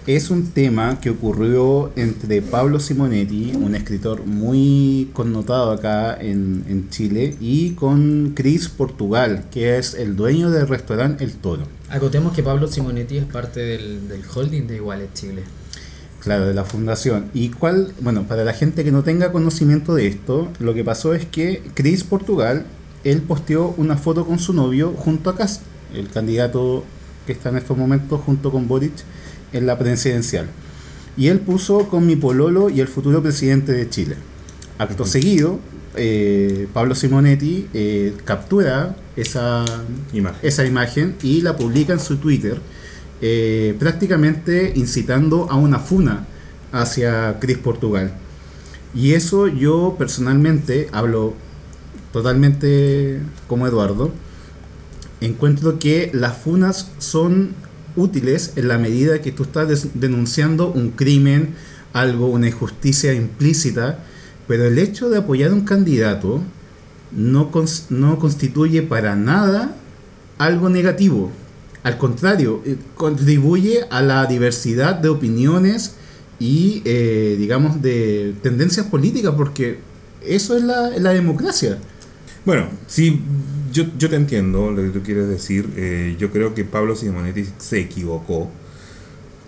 [0.08, 6.90] Es un tema que ocurrió entre Pablo Simonetti, un escritor muy connotado acá en, en
[6.90, 11.64] Chile, y con Chris Portugal, que es el dueño del restaurante El Toro.
[11.90, 15.44] Acotemos que Pablo Simonetti es parte del, del holding de Iguales Chile.
[16.22, 17.30] Claro, de la fundación.
[17.34, 21.16] Y cuál, bueno, para la gente que no tenga conocimiento de esto, lo que pasó
[21.16, 22.66] es que Chris Portugal,
[23.04, 25.60] él posteó una foto con su novio junto a Kass,
[25.94, 26.86] el candidato
[27.26, 28.94] que está en estos momentos junto con Boric
[29.54, 30.48] en la presidencial.
[31.16, 34.16] Y él puso con mi pololo y el futuro presidente de Chile.
[34.78, 35.60] Acto seguido,
[35.96, 39.66] eh, Pablo Simonetti eh, captura esa
[40.14, 40.40] Imagen.
[40.44, 42.62] esa imagen y la publica en su Twitter,
[43.22, 46.28] eh, prácticamente incitando a una funa
[46.72, 48.14] hacia Chris Portugal.
[48.94, 51.34] Y eso yo personalmente hablo
[52.14, 54.12] totalmente como Eduardo.
[55.20, 57.56] Encuentro que las funas son
[57.98, 61.56] útiles en la medida que tú estás denunciando un crimen
[61.94, 64.00] algo, una injusticia implícita,
[64.48, 66.42] pero el hecho de apoyar a un candidato
[67.12, 69.76] no, cons- no constituye para nada
[70.38, 71.32] algo negativo.
[71.84, 75.96] Al contrario, eh, contribuye a la diversidad de opiniones
[76.40, 79.80] y, eh, digamos, de tendencias políticas, porque
[80.26, 81.78] eso es la, la democracia.
[82.46, 83.22] Bueno, sí,
[83.78, 85.70] yo, yo te entiendo lo que tú quieres decir.
[85.76, 88.50] Eh, yo creo que Pablo Simonetti se equivocó.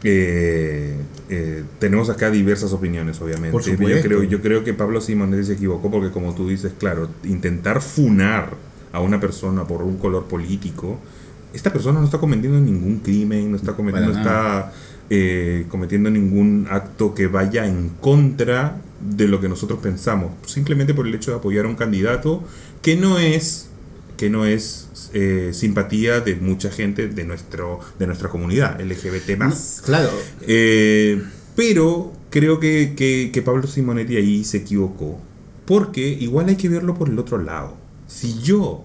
[0.04, 0.96] Eh,
[1.30, 3.52] eh, tenemos acá diversas opiniones, obviamente.
[3.52, 7.10] Por yo, creo, yo creo que Pablo Simonetti se equivocó porque, como tú dices, claro,
[7.24, 8.54] intentar funar
[8.92, 11.00] a una persona por un color político,
[11.54, 14.74] esta persona no está cometiendo ningún crimen, no está cometiendo, Para está
[15.10, 21.08] eh, cometiendo ningún acto que vaya en contra de lo que nosotros pensamos, simplemente por
[21.08, 22.44] el hecho de apoyar a un candidato
[22.82, 23.69] que no es
[24.20, 29.82] que no es eh, simpatía de mucha gente de nuestro de nuestra comunidad LGBT más.
[29.86, 30.10] Claro,
[30.42, 31.24] Eh,
[31.56, 35.22] pero creo que, que, que Pablo Simonetti ahí se equivocó.
[35.66, 37.78] Porque igual hay que verlo por el otro lado.
[38.08, 38.84] Si yo,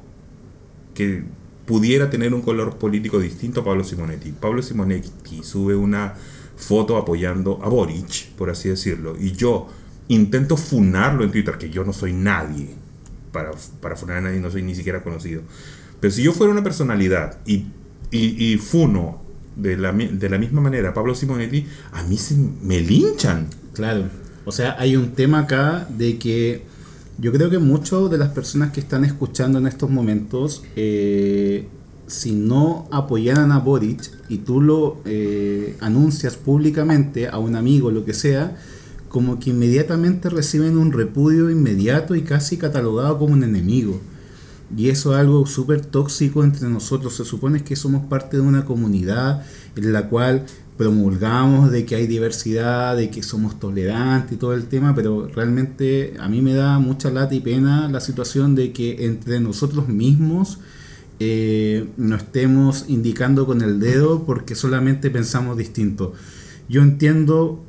[0.95, 1.25] que
[1.67, 6.15] pudiera tener un color político distinto a Pablo Simonetti, Pablo Simonetti sube una
[6.57, 9.67] foto apoyando a Boric, por así decirlo, y yo
[10.07, 12.84] intento funarlo en Twitter, que yo no soy nadie
[13.35, 13.51] para,
[13.83, 15.43] para funar a nadie, no soy ni siquiera conocido.
[16.01, 17.67] Pero si yo fuera una personalidad y,
[18.11, 19.21] y, y funo
[19.57, 23.49] de la, de la misma manera a Pablo Simonetti, a mí se me linchan.
[23.75, 24.05] Claro,
[24.45, 26.63] o sea, hay un tema acá de que
[27.19, 31.67] yo creo que muchas de las personas que están escuchando en estos momentos, eh,
[32.07, 38.05] si no apoyaran a Boric y tú lo eh, anuncias públicamente a un amigo, lo
[38.05, 38.57] que sea,
[39.15, 44.01] como que inmediatamente reciben un repudio inmediato y casi catalogado como un enemigo.
[44.77, 47.15] Y eso es algo súper tóxico entre nosotros.
[47.15, 49.47] Se supone que somos parte de una comunidad
[49.77, 50.47] en la cual
[50.77, 56.15] promulgamos de que hay diversidad, de que somos tolerantes y todo el tema, pero realmente
[56.19, 60.59] a mí me da mucha lata y pena la situación de que entre nosotros mismos
[61.21, 66.15] eh, nos estemos indicando con el dedo porque solamente pensamos distinto.
[66.69, 67.65] Yo entiendo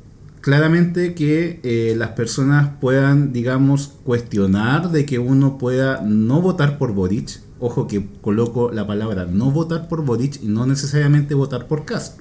[0.46, 6.92] claramente que eh, las personas puedan, digamos, cuestionar de que uno pueda no votar por
[6.92, 7.40] Boric.
[7.58, 12.20] Ojo que coloco la palabra no votar por Boric y no necesariamente votar por Kast.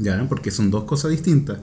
[0.00, 0.26] ¿Ya?
[0.28, 1.58] Porque son dos cosas distintas.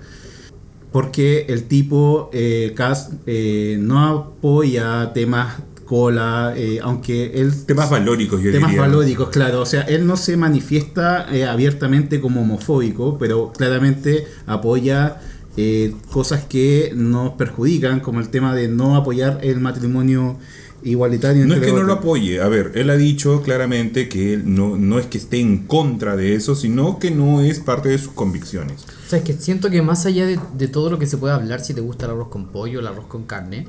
[0.94, 8.42] Porque el tipo eh, Kast eh, no apoya temas cola, eh, aunque él Temas valóricos,
[8.42, 8.88] yo temas diría.
[8.88, 9.62] valóricos, claro.
[9.62, 15.20] O sea, él no se manifiesta eh, abiertamente como homofóbico, pero claramente apoya
[15.58, 20.38] eh, cosas que nos perjudican, como el tema de no apoyar el matrimonio
[20.84, 21.46] igualitario.
[21.46, 22.42] No es que no lo apoye.
[22.42, 26.16] A ver, él ha dicho claramente que él no, no es que esté en contra
[26.16, 28.86] de eso, sino que no es parte de sus convicciones.
[29.06, 31.34] O sea, es que siento que más allá de, de todo lo que se puede
[31.34, 33.66] hablar, si te gusta el arroz con pollo, el arroz con carne,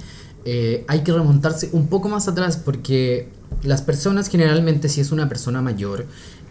[0.48, 3.28] eh, hay que remontarse un poco más atrás porque
[3.64, 6.06] las personas generalmente, si es una persona mayor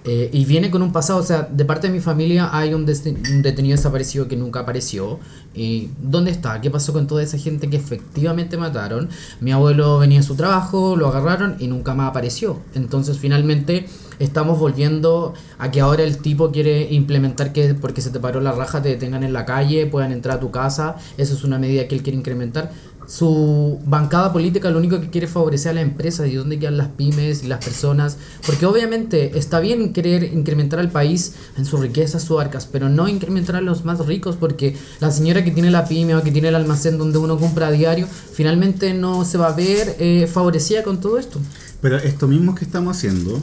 [0.07, 2.81] eh, y viene con un pasado, o sea, de parte de mi familia hay un,
[2.81, 5.19] un detenido desaparecido que nunca apareció.
[5.55, 6.61] ¿Y dónde está?
[6.61, 9.09] ¿Qué pasó con toda esa gente que efectivamente mataron?
[9.39, 12.59] Mi abuelo venía a su trabajo, lo agarraron y nunca más apareció.
[12.75, 13.87] Entonces, finalmente,
[14.19, 18.51] estamos volviendo a que ahora el tipo quiere implementar que porque se te paró la
[18.51, 20.97] raja te detengan en la calle, puedan entrar a tu casa.
[21.17, 22.71] Eso es una medida que él quiere incrementar.
[23.07, 26.77] Su bancada política lo único que quiere es favorecer a la empresa y dónde quedan
[26.77, 28.17] las pymes y las personas.
[28.45, 33.07] Porque obviamente está bien querer incrementar al país en su riqueza, sus arcas, pero no
[33.07, 36.49] incrementar a los más ricos porque la señora que tiene la pyme o que tiene
[36.49, 40.83] el almacén donde uno compra a diario, finalmente no se va a ver eh, favorecida
[40.83, 41.39] con todo esto.
[41.81, 43.39] Pero esto mismo que estamos haciendo,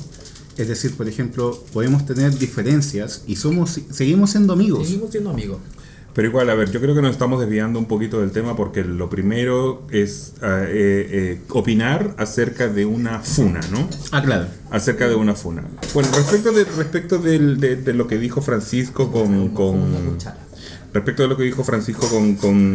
[0.56, 4.86] es decir, por ejemplo, podemos tener diferencias y somos seguimos siendo amigos.
[4.86, 5.58] Seguimos siendo amigos.
[6.14, 8.84] Pero igual, a ver, yo creo que nos estamos desviando un poquito del tema porque
[8.84, 13.88] lo primero es ah, eh, eh, opinar acerca de una funa, ¿no?
[14.10, 14.46] Ah, claro.
[14.70, 15.64] Acerca de una funa.
[15.94, 19.48] Bueno, respecto de, respecto del- de, de lo que dijo Francisco con...
[19.50, 20.18] con
[20.92, 22.74] respecto de lo que dijo Francisco con, con,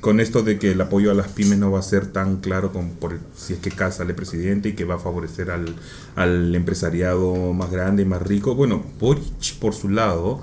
[0.00, 2.72] con esto de que el apoyo a las pymes no va a ser tan claro
[2.72, 5.76] con, por, si es que Casa sale presidente y que va a favorecer al,
[6.16, 8.56] al empresariado más grande y más rico.
[8.56, 10.42] Bueno, Boric, por su lado,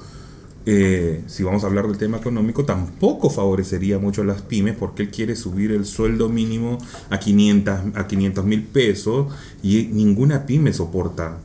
[0.65, 5.03] eh, si vamos a hablar del tema económico, tampoco favorecería mucho a las pymes porque
[5.03, 6.77] él quiere subir el sueldo mínimo
[7.09, 9.27] a 500 a 500 mil pesos
[9.63, 11.37] y ninguna pyme soporta.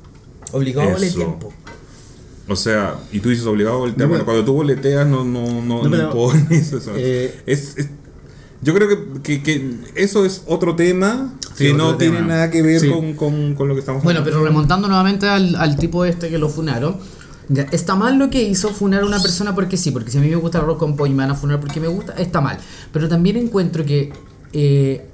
[0.52, 1.16] Obligado Eso.
[1.16, 1.52] tiempo.
[2.48, 5.62] O sea, y tú dices obligado el tema, pero- cuando tú boleteas no, no, no,
[5.62, 6.92] No, no pero, impones eso.
[6.94, 7.88] eh, Es- es-
[8.62, 12.16] yo creo que, que- que eso es otro tema Sí, que otro no tema.
[12.16, 12.88] tiene nada que ver Sí.
[12.90, 14.38] con, con- con lo que estamos Bueno, hablando.
[14.38, 16.96] pero remontando nuevamente al, al tipo este que lo funaron,
[17.70, 20.28] Está mal lo que hizo funar a una persona porque sí, porque si a mí
[20.28, 22.40] me gusta el arroz con pollo y me van a funar porque me gusta, está
[22.40, 22.58] mal.
[22.92, 24.12] Pero también encuentro que
[24.52, 25.06] eh,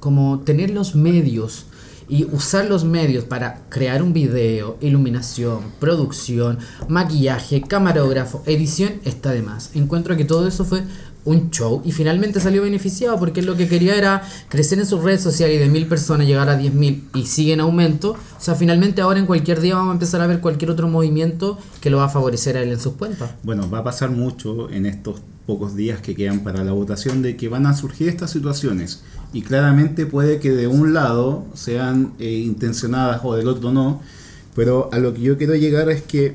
[0.00, 1.66] como tener los medios
[2.08, 9.42] y usar los medios para crear un video, iluminación, producción, maquillaje, camarógrafo, edición, está de
[9.42, 9.70] más.
[9.74, 10.82] Encuentro que todo eso fue
[11.24, 15.20] un show y finalmente salió beneficiado porque lo que quería era crecer en sus redes
[15.20, 18.12] sociales y de mil personas llegar a diez mil y sigue en aumento.
[18.12, 21.58] O sea, finalmente ahora en cualquier día vamos a empezar a ver cualquier otro movimiento
[21.80, 23.32] que lo va a favorecer a él en sus cuentas.
[23.42, 27.34] Bueno, va a pasar mucho en estos pocos días que quedan para la votación de
[27.38, 29.02] que van a surgir estas situaciones.
[29.32, 34.02] Y claramente puede que de un lado sean eh, intencionadas o del otro no,
[34.54, 36.34] pero a lo que yo quiero llegar es que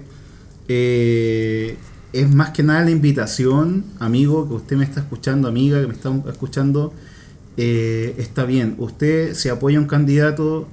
[0.67, 1.77] eh,
[2.11, 5.93] es más que nada la invitación, amigo, que usted me está escuchando, amiga, que me
[5.93, 6.91] está escuchando,
[7.55, 10.67] eh, está bien, usted se apoya a un candidato,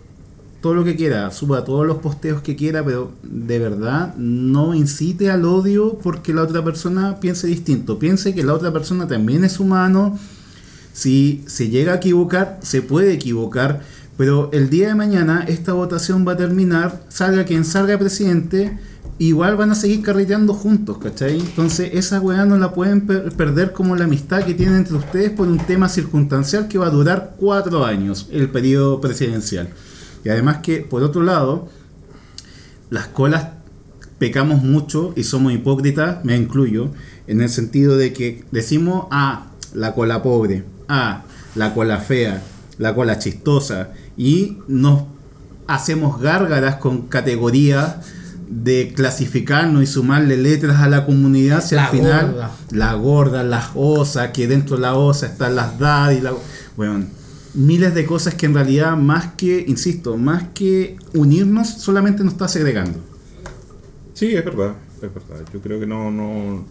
[0.60, 5.30] todo lo que quiera, suba todos los posteos que quiera, pero de verdad no incite
[5.30, 7.98] al odio porque la otra persona piense distinto.
[7.98, 10.18] Piense que la otra persona también es humano.
[10.92, 13.80] Si se llega a equivocar, se puede equivocar,
[14.18, 18.78] pero el día de mañana esta votación va a terminar, salga quien salga presidente,
[19.18, 21.38] igual van a seguir carreteando juntos, ¿cachai?
[21.40, 25.30] Entonces esa weá no la pueden per- perder como la amistad que tienen entre ustedes
[25.30, 29.70] por un tema circunstancial que va a durar cuatro años, el periodo presidencial.
[30.24, 31.68] Y además que, por otro lado,
[32.90, 33.48] las colas
[34.18, 36.90] pecamos mucho y somos hipócritas, me incluyo,
[37.26, 41.22] en el sentido de que decimos, ah, la cola pobre, ah,
[41.54, 42.42] la cola fea,
[42.78, 45.04] la cola chistosa, y nos
[45.66, 47.96] hacemos gárgaras con categorías
[48.50, 52.50] de clasificarnos y sumarle letras a la comunidad, si La al final gorda.
[52.72, 56.34] la gorda, las osas, que dentro de la osa están las dad y la...
[56.76, 57.04] Bueno,
[57.54, 62.48] miles de cosas que en realidad más que, insisto, más que unirnos, solamente nos está
[62.48, 62.98] segregando.
[64.14, 65.44] Sí, es verdad, es verdad.
[65.52, 66.64] Yo creo que no, no,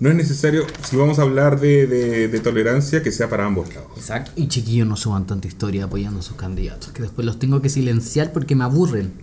[0.00, 3.68] no es necesario, si vamos a hablar de, de- de tolerancia, que sea para ambos
[3.74, 3.90] lados.
[3.96, 4.30] Exacto.
[4.36, 7.68] Y chiquillos no suban tanta historia apoyando a sus candidatos, que después los tengo que
[7.68, 9.12] silenciar porque me aburren.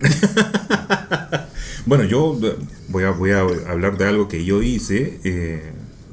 [1.86, 2.56] Bueno, yo eh,
[2.88, 5.20] voy a, voy a hablar de algo que yo hice.
[5.22, 5.62] eh,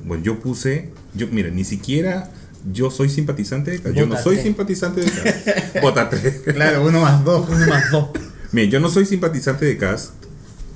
[0.05, 2.29] bueno, yo puse, yo, mira, ni siquiera
[2.71, 3.93] yo soy simpatizante de CAS.
[3.93, 4.45] Yo no Vota soy tres.
[4.45, 5.81] simpatizante de CAS.
[5.81, 6.41] Vota tres.
[6.53, 7.47] Claro, uno más dos.
[7.49, 8.09] Uno más dos.
[8.51, 10.11] Mira, yo no soy simpatizante de Cast.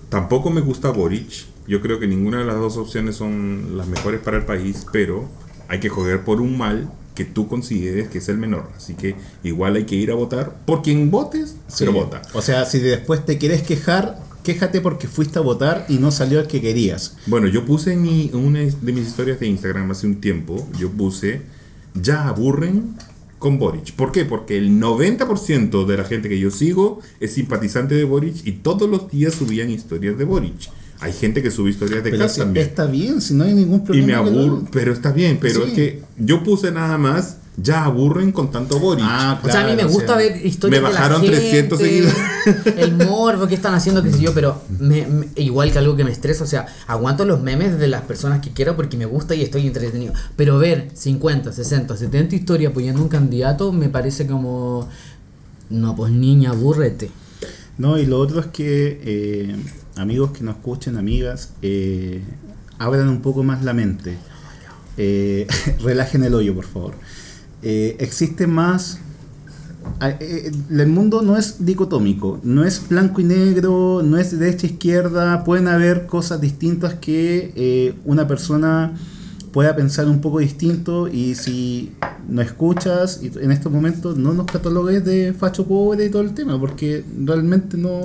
[0.09, 1.45] Tampoco me gusta Boric.
[1.67, 5.29] Yo creo que ninguna de las dos opciones son las mejores para el país, pero
[5.67, 8.69] hay que joder por un mal que tú consideres que es el menor.
[8.77, 11.97] Así que igual hay que ir a votar por quien votes, pero Sí.
[11.97, 12.21] vota.
[12.33, 16.39] O sea, si después te quieres quejar, quéjate porque fuiste a votar y no salió
[16.39, 17.17] el que querías.
[17.25, 20.67] Bueno, yo puse en mi, en una de mis historias de Instagram hace un tiempo,
[20.79, 21.41] yo puse,
[22.01, 22.95] ya aburren
[23.39, 23.93] con Boric.
[23.93, 24.25] ¿Por qué?
[24.25, 28.89] Porque el 90% de la gente que yo sigo es simpatizante de Boric y todos
[28.89, 30.55] los días subían historias de Boric.
[30.99, 32.65] Hay gente que sube historias de Cast si también.
[32.65, 34.23] está bien, si no hay ningún Y problema.
[34.23, 35.67] me que aburro, pero está bien, pero Sí.
[35.67, 39.03] es que yo puse nada más, ya aburren con tanto Boric.
[39.07, 40.99] Ah, O sea, a mí me claro, gusta o sea, ver historias me de la
[40.99, 42.15] bajaron gente, 300 seguidores.
[42.77, 46.03] El morbo que están haciendo, qué sé yo, pero me- me- igual que algo que
[46.03, 49.33] me estresa, o sea, aguanto los memes de las personas que quiero porque me gusta
[49.33, 50.13] y estoy entretenido.
[50.35, 54.87] Pero ver 50, 60, 70 historias apoyando a un candidato me parece como...
[55.71, 57.09] No, pues niña, abúrrete.
[57.79, 59.55] No, y lo otro es que, eh,
[59.95, 62.23] amigos que nos escuchen, amigas, eh,
[62.77, 64.15] abran un poco más la mente.
[64.95, 65.47] Eh,
[65.83, 66.93] relajen el hoyo, por favor.
[67.61, 68.99] Eh, existe más.
[70.01, 74.67] a- eh, El mundo no es dicotómico, no es blanco y negro, no es derecha
[74.67, 75.43] e izquierda.
[75.45, 78.93] Pueden haber cosas distintas que eh, una persona
[79.53, 81.07] pueda pensar un poco distinto.
[81.07, 81.93] Y si
[82.27, 86.33] no escuchas, y en estos momentos no nos catalogues de facho pobre y todo el
[86.33, 88.01] tema, porque realmente no.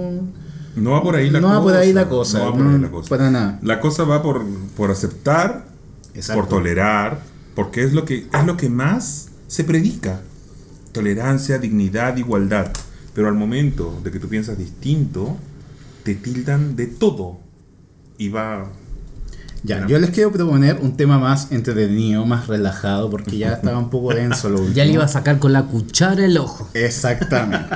[0.76, 1.58] No va por ahí la no cosa.
[1.58, 2.38] va por ahí la cosa.
[2.38, 3.08] No va por no, ahí la cosa.
[3.10, 3.58] Para nada.
[3.62, 4.42] La cosa va por,
[4.76, 5.66] por aceptar,
[6.14, 6.40] Exacto.
[6.42, 7.20] por tolerar,
[7.56, 10.22] porque es lo que es lo que más se predica.
[10.92, 12.68] Tolerancia, dignidad, igualdad.
[13.14, 15.36] Pero al momento de que tú piensas distinto,
[16.04, 17.38] te tildan de todo.
[18.16, 18.70] Y va.
[19.62, 19.90] Ya, Bueno.
[19.90, 24.14] yo les quiero proponer un tema más entretenido, más relajado, porque ya estaba un poco
[24.14, 24.74] denso lo último.
[24.74, 26.68] Ya le iba a sacar con la cuchara el ojo.
[26.72, 27.66] Exactamente.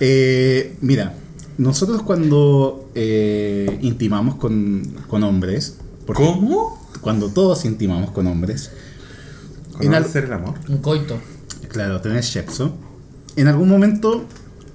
[0.00, 1.14] Eh, mira,
[1.56, 5.76] nosotros cuando eh, intimamos con, con hombres,
[6.12, 6.84] ¿Cómo?
[7.00, 8.85] cuando todos intimamos con hombres, ¿Con
[9.80, 10.54] En al- hacer el amor?
[10.68, 11.18] Un coito.
[11.68, 12.74] claro, tener sexo,
[13.36, 14.24] en algún momento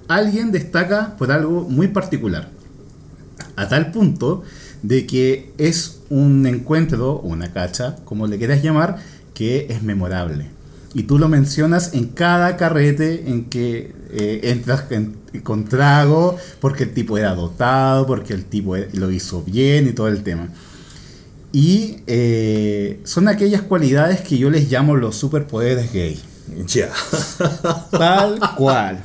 [0.08, 2.50] alguien destaca por algo muy particular.
[3.56, 4.42] A tal punto
[4.82, 8.98] de que es un encuentro, o una cacha, como le quieras llamar,
[9.34, 10.46] que es memorable.
[10.94, 16.84] Y tú lo mencionas en cada carrete en que eh, entras en- con trago, porque
[16.84, 20.48] el tipo era dotado, porque el tipo e- lo hizo bien y todo el tema.
[21.52, 26.18] Y eh, son aquellas cualidades que yo les llamo los superpoderes gay.
[26.66, 26.90] Ya.
[27.90, 29.04] Tal cual.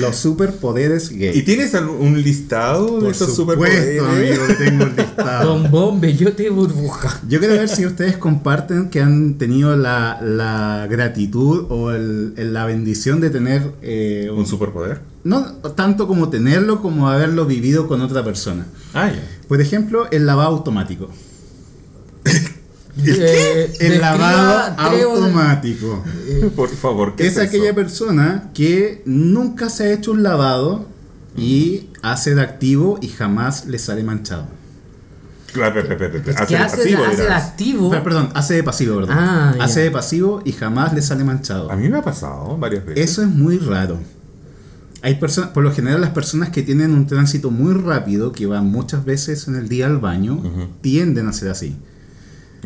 [0.00, 1.36] Los superpoderes gay.
[1.38, 4.02] ¿Y tienes algún- un listado de esos superpoderes?
[4.02, 5.46] amigo, tengo el listado.
[5.58, 7.20] Don Bombe, yo te burbuja.
[7.28, 12.52] Yo quiero ver si ustedes comparten que han tenido la, la gratitud o el- el-
[12.52, 15.00] la bendición de tener eh, ¿Un superpoder?
[15.24, 15.44] no
[15.76, 18.66] tanto como tenerlo como haberlo vivido con otra persona.
[18.94, 19.10] Ah.
[19.48, 21.10] Por ejemplo, el lavado automático.
[23.04, 26.02] Eh, El lavado automático.
[26.54, 27.74] Por favor, ¿qué Es es, aquella eso?
[27.74, 30.86] persona que nunca se ha hecho un lavado
[31.36, 34.46] y hace de activo y jamás le sale manchado.
[35.52, 37.90] Claro, pe- pe- pe- pe- Es hace de hace, pasivo, hace de activo.
[37.90, 39.16] Per- Perdón, hace de pasivo, ¿verdad?
[39.18, 39.64] Ah, ya.
[39.64, 41.70] hace de pasivo y jamás le sale manchado.
[41.70, 43.10] A mí me ha pasado varias veces.
[43.10, 43.98] Eso es muy raro.
[45.02, 48.66] Hay personas, por lo general las personas que tienen un tránsito muy rápido, que van
[48.66, 50.42] muchas veces en el día al baño,
[50.80, 51.76] tienden a ser así.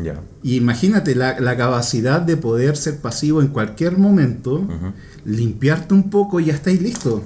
[0.03, 0.21] Ya.
[0.43, 4.67] Y imagínate la, la capacidad de poder ser pasivo en cualquier momento,
[5.25, 7.23] limpiarte un poco y ya estáis listo.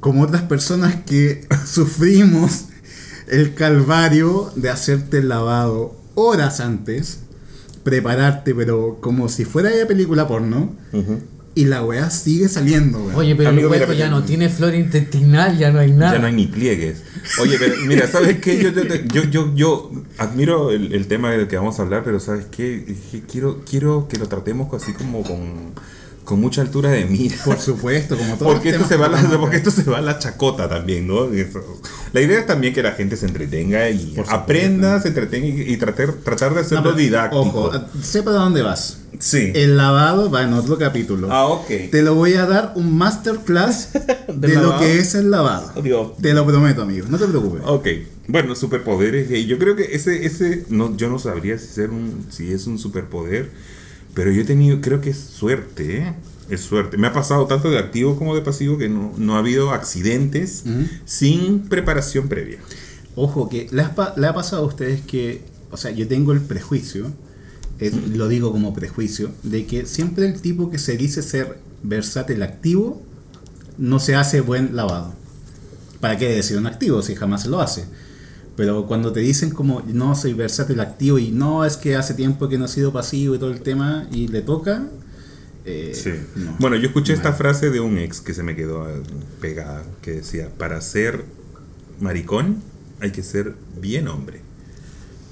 [0.00, 2.66] Como otras personas que sufrimos
[3.28, 7.20] el calvario de hacerte el lavado horas antes,
[7.82, 10.76] prepararte, pero como si fuera de película porno.
[11.54, 13.14] Y la weá sigue saliendo, weón.
[13.14, 16.14] Oye, pero Amigo, el mira, hueco ya no tiene flora intestinal, ya no hay nada.
[16.14, 17.02] Ya no hay ni pliegues.
[17.40, 18.62] Oye, pero mira, ¿sabes qué?
[18.62, 22.20] Yo, yo, yo, yo, yo admiro el, el tema del que vamos a hablar, pero
[22.20, 22.96] ¿sabes qué?
[23.30, 25.72] Quiero, quiero que lo tratemos así como con,
[26.24, 27.36] con mucha altura de mira.
[27.44, 28.48] Por supuesto, como todo.
[28.52, 31.28] Porque esto, se va la, porque esto se va a la chacota también, ¿no?
[32.12, 35.76] La idea es también que la gente se entretenga y aprenda, se entretenga y, y
[35.76, 37.40] tratar, tratar de hacerlo didáctico.
[37.40, 38.98] Ojo, sepa de dónde vas.
[39.18, 39.52] Sí.
[39.54, 41.28] El lavado va en otro capítulo.
[41.30, 41.68] Ah, ok.
[41.90, 43.90] Te lo voy a dar un masterclass
[44.28, 44.80] de ¿Del lo lavado?
[44.80, 45.82] que es el lavado.
[45.82, 46.16] Dios.
[46.20, 47.06] Te lo prometo, amigo.
[47.08, 47.62] No te preocupes.
[47.66, 47.86] Ok,
[48.28, 49.28] bueno, superpoderes.
[49.46, 52.78] Yo creo que ese, ese, no, yo no sabría si, ser un, si es un
[52.78, 53.50] superpoder,
[54.14, 56.14] pero yo he tenido, creo que es suerte, ¿eh?
[56.50, 56.98] Es suerte.
[56.98, 60.64] Me ha pasado tanto de activo como de pasivo que no, no ha habido accidentes
[61.06, 62.58] sin preparación previa.
[63.14, 63.94] Ojo, que le ha,
[64.34, 67.10] pasado a ustedes que, o sea, yo tengo el prejuicio,
[67.78, 72.42] es- lo digo como prejuicio, de que siempre el tipo que se dice ser versátil
[72.42, 73.02] activo
[73.78, 75.14] no se hace buen lavado.
[76.00, 77.84] ¿Para qué decir un activo si jamás se lo hace?
[78.56, 82.48] Pero cuando te dicen como no soy versátil activo y no es que hace tiempo
[82.48, 84.86] que no he sido pasivo y todo el tema y le toca,
[85.64, 86.10] eh, Sí.
[86.36, 86.56] no.
[86.58, 89.00] Bueno, yo escuché esta frase de un ex que se me quedó eh,
[89.40, 91.24] pegada, que decía, para ser
[92.00, 92.56] maricón
[93.00, 94.40] hay que ser bien hombre.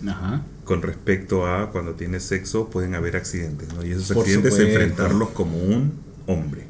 [0.06, 0.42] Ajá.
[0.64, 3.84] Con respecto a cuando tienes sexo pueden haber accidentes, ¿no?
[3.84, 4.72] Y esos Por accidentes supuesto.
[4.80, 5.92] enfrentarlos como un
[6.26, 6.64] hombre.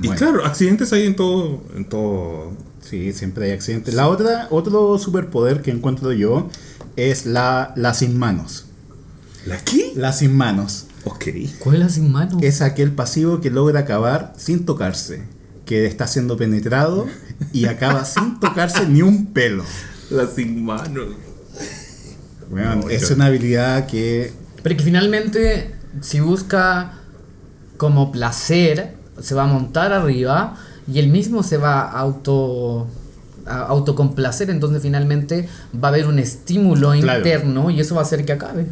[0.00, 2.52] Y claro, accidentes hay en todo, en todo.
[2.88, 3.94] Sí, siempre hay accidentes.
[3.94, 6.48] La otra, otro superpoder que encuentro yo
[6.96, 8.66] es la, la sin manos.
[9.46, 9.92] ¿La qué?
[9.94, 10.86] La sin manos.
[11.04, 11.26] Ok.
[11.60, 12.38] Cuela sin mano.
[12.42, 15.22] Es aquel pasivo que logra acabar sin tocarse,
[15.64, 17.06] que está siendo penetrado
[17.52, 19.64] y acaba sin tocarse ni un pelo.
[20.10, 21.08] La sin manos.
[22.50, 24.32] Weón, No, es yo- una habilidad que
[24.62, 26.94] Pero que finalmente, si busca
[27.76, 30.56] como placer, se va a montar arriba
[30.92, 32.86] y él mismo se va a auto
[33.46, 37.18] a autocomplacer, entonces finalmente va a haber un estímulo Claro.
[37.20, 38.66] interno y eso va a hacer que acabe.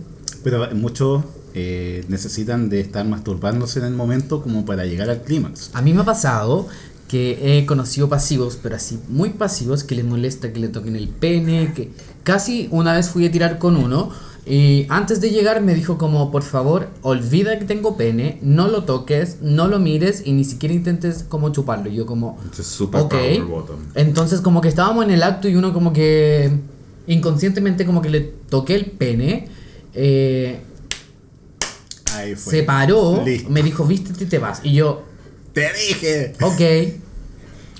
[0.44, 5.70] pero muchos eh, necesitan de estar masturbándose en el momento como para llegar al clímax.
[5.72, 6.68] A mí me ha pasado
[7.08, 11.08] que he conocido pasivos, pero así muy pasivos, que les molesta que le toquen el
[11.08, 11.90] pene, que
[12.24, 14.10] casi una vez fui a tirar con uno
[14.49, 18.84] y antes de llegar me dijo como, por favor, olvida que tengo pene, no lo
[18.84, 21.90] toques, no lo mires y ni siquiera intentes como chuparlo.
[21.90, 23.11] Y yo como, Es super ok.
[23.11, 23.76] power bottom.
[23.97, 26.53] Entonces como que estábamos en el acto y uno como que
[27.09, 29.49] inconscientemente como que le toqué el pene.
[29.94, 30.61] eh,
[32.14, 32.53] Ahí fue.
[32.53, 33.51] se paró, Listo.
[33.51, 34.61] me dijo, vístete y te vas.
[34.62, 35.03] Y yo,
[35.53, 36.34] ¡Te dije!
[36.40, 36.61] ok.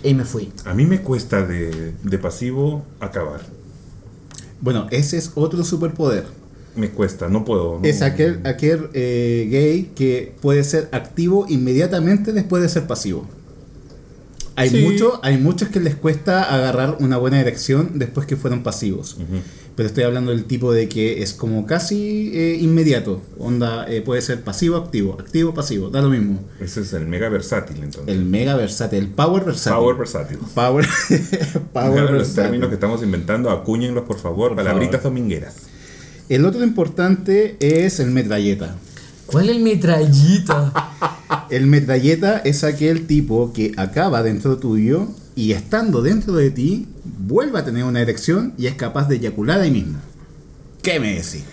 [0.03, 0.53] Y me fui.
[0.65, 3.41] A mí me cuesta de, de pasivo acabar.
[4.61, 6.25] Bueno, ese es otro superpoder.
[6.77, 7.79] Me cuesta, no puedo.
[7.81, 13.27] no- Es aquel, aquel eh, gay que puede ser activo inmediatamente después de ser pasivo.
[14.59, 14.81] Hay, Sí.
[14.83, 19.19] mucho, hay muchos que les cuesta agarrar una buena erección después que fueron pasivos.
[19.75, 23.21] Pero estoy hablando del tipo de que es como casi eh, inmediato.
[23.39, 26.41] Onda, eh, puede ser pasivo, activo, activo, pasivo, da lo mismo.
[26.59, 28.09] Ese es el mega versátil entonces.
[28.15, 29.77] El mega versátil, el power versátil.
[29.79, 30.39] Power versátil.
[30.55, 30.87] Power,
[31.75, 32.43] power Ahora los versátil.
[32.45, 35.13] términos que estamos inventando, acúñenlos por favor, Por palabritas favor.
[35.19, 35.55] domingueras.
[36.29, 38.77] El otro importante es el metralleta.
[39.27, 40.73] ¿Cuál es el metrallita?
[41.51, 47.59] El metralleta es aquel tipo que acaba dentro tuyo y estando dentro de ti, vuelve
[47.59, 49.99] a tener una erección y es capaz de eyacular ahí mismo.
[50.83, 51.45] ¿Qué me decís?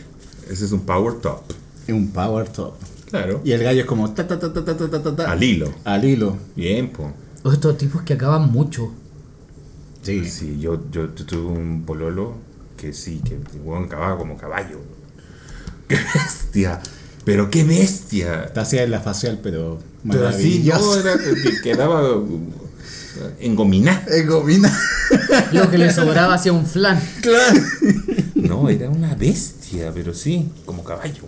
[0.49, 1.41] Ese es un power top.
[1.87, 2.73] Es un power top.
[3.09, 3.41] Claro.
[3.43, 5.31] Y el gallo es como ta ta ta ta ta ta ta ta, ta.
[5.31, 5.71] Al hilo.
[5.83, 6.37] Al hilo.
[6.55, 7.11] Bien, po.
[7.43, 8.91] O estos tipos que acaban mucho.
[10.01, 10.25] Sí.
[10.25, 12.35] Sí, yo, yo, yo tuve un pololo
[12.83, 14.79] que sí, que el weón acababa como caballo.
[15.87, 16.81] ¡Qué bestia!
[17.23, 18.51] ¡Pero qué bestia!
[18.53, 19.79] Te hacía en la facial, pero
[20.09, 20.99] Pero así, no, maravilloso.
[20.99, 22.51] era que quedaba uh,
[23.39, 24.03] engominada.
[24.09, 24.77] Es gomina.
[25.53, 27.01] Lo que le sobraba hacía un flan.
[27.21, 27.61] claro.
[28.35, 31.23] No, era una bestia, pero sí, como caballo.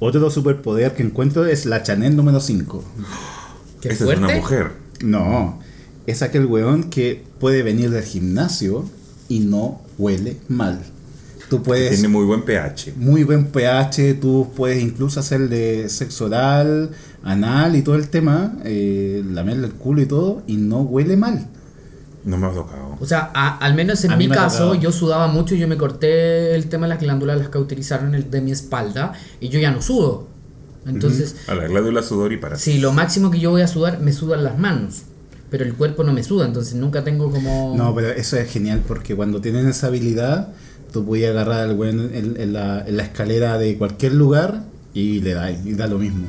[0.00, 2.84] Otro superpoder que encuentro es la Chanel número 5.
[3.80, 4.24] Qué Esa fuerte.
[4.24, 4.72] es una mujer.
[5.00, 5.60] No,
[6.08, 8.84] es aquel weón que puede venir del gimnasio
[9.28, 10.80] y no huele mal.
[11.48, 11.90] Tú puedes...
[11.90, 12.94] Tiene muy buen pH.
[12.96, 16.90] muy buen pH, tú puedes incluso hacerle sexo oral,
[17.22, 21.46] anal y todo el tema, eh, lamerle el culo y todo, y no huele mal.
[22.24, 22.96] No me ha tocado.
[23.00, 25.68] O sea, a- al menos en A mi me caso, yo sudaba mucho y yo
[25.68, 29.48] me corté el tema de las glándulas, las que utilizaron el de mi espalda, y
[29.50, 30.28] yo ya no sudo.
[30.86, 32.56] Entonces, A la glándula sudor y para.
[32.56, 35.02] sí, lo máximo que yo voy a sudar, me sudan las manos.
[35.52, 37.74] Pero el cuerpo no me suda, entonces nunca tengo como...
[37.76, 40.48] No, pero eso es genial porque cuando tienen esa habilidad,
[40.94, 45.20] tú puedes agarrar al weón en, en la, en la escalera de cualquier lugar y
[45.20, 46.26] le da, y da lo mismo.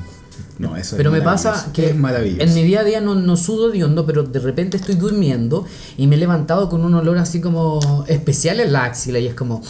[0.60, 2.44] No, eso Pero es me pasa que es maravilloso.
[2.44, 5.66] en mi día a día no, no sudo de hondo, pero de repente estoy durmiendo
[5.98, 9.36] y me he levantado con un olor así como especial en la axila y es
[9.36, 9.62] como...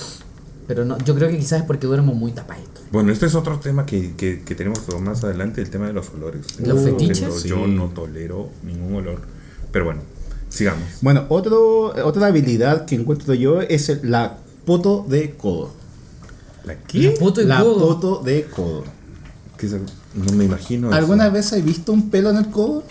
[0.66, 2.82] Pero no, yo creo que quizás es porque duermo muy tapadito.
[2.92, 6.10] Bueno, este es otro tema que, que, que tenemos más adelante, el tema de los
[6.10, 6.60] olores.
[6.60, 7.42] ¿Los fetiches?
[7.42, 7.50] Sí.
[7.50, 9.33] Yo no tolero ningún olor.
[9.74, 10.00] Pero bueno,
[10.48, 10.84] sigamos.
[11.02, 15.72] Bueno, otro, otra habilidad que encuentro yo es el- la poto de codo.
[16.64, 17.14] ¿La La qué?
[17.20, 17.80] poto y la codo.
[17.80, 18.84] poto de codo.
[19.58, 20.88] ¿Qué es el- No me imagino.
[20.88, 20.96] eso.
[20.98, 22.84] ¿Alguna vez has visto un pelo en el codo?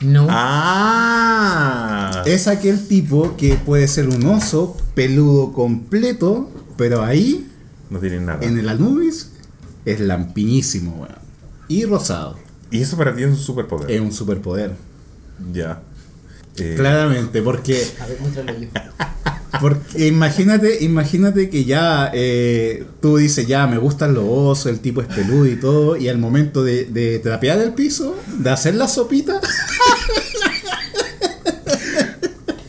[0.00, 0.26] No.
[0.30, 2.22] ¡Ah!
[2.26, 7.50] Es aquel tipo que puede ser un oso peludo completo, pero ahí,
[7.90, 8.44] No tiene nada.
[8.44, 9.30] en el anubis,
[9.84, 11.14] es lampiñísimo, weón.
[11.68, 12.36] Y rosado.
[12.70, 13.90] Y eso para ti es un superpoder.
[13.90, 14.74] Es un superpoder.
[15.52, 15.82] Ya.
[16.58, 18.42] Eh, Claramente, porque, A ver, yo.
[19.60, 25.00] porque imagínate, imagínate que ya eh, tú dices, ya me gustan los osos, el tipo
[25.00, 28.88] es peludo y todo, y al momento de, de trapear el piso, de hacer la
[28.88, 29.40] sopita,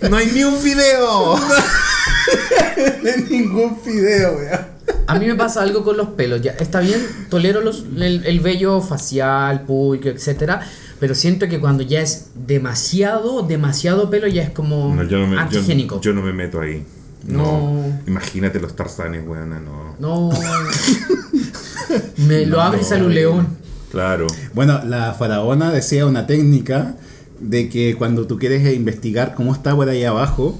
[0.09, 1.35] ¡No hay ni un video!
[3.03, 4.75] de ningún video, weón.
[5.07, 6.41] A mí me pasa algo con los pelos.
[6.41, 10.61] Ya está bien, tolero los, el, el vello facial, público, etcétera.
[10.99, 15.27] Pero siento que cuando ya es demasiado, demasiado pelo, ya es como No, yo, no
[15.27, 15.99] me, antigénico.
[16.01, 16.83] yo no me meto ahí.
[17.27, 17.83] No.
[18.07, 19.95] Imagínate los tarzanes, weona, no.
[19.99, 20.29] No.
[22.27, 23.47] me lo No, abre y sale un león.
[23.91, 24.27] Claro.
[24.53, 26.95] Bueno, la faraona decía una técnica
[27.39, 30.57] de que cuando tú quieres investigar cómo está por ahí abajo,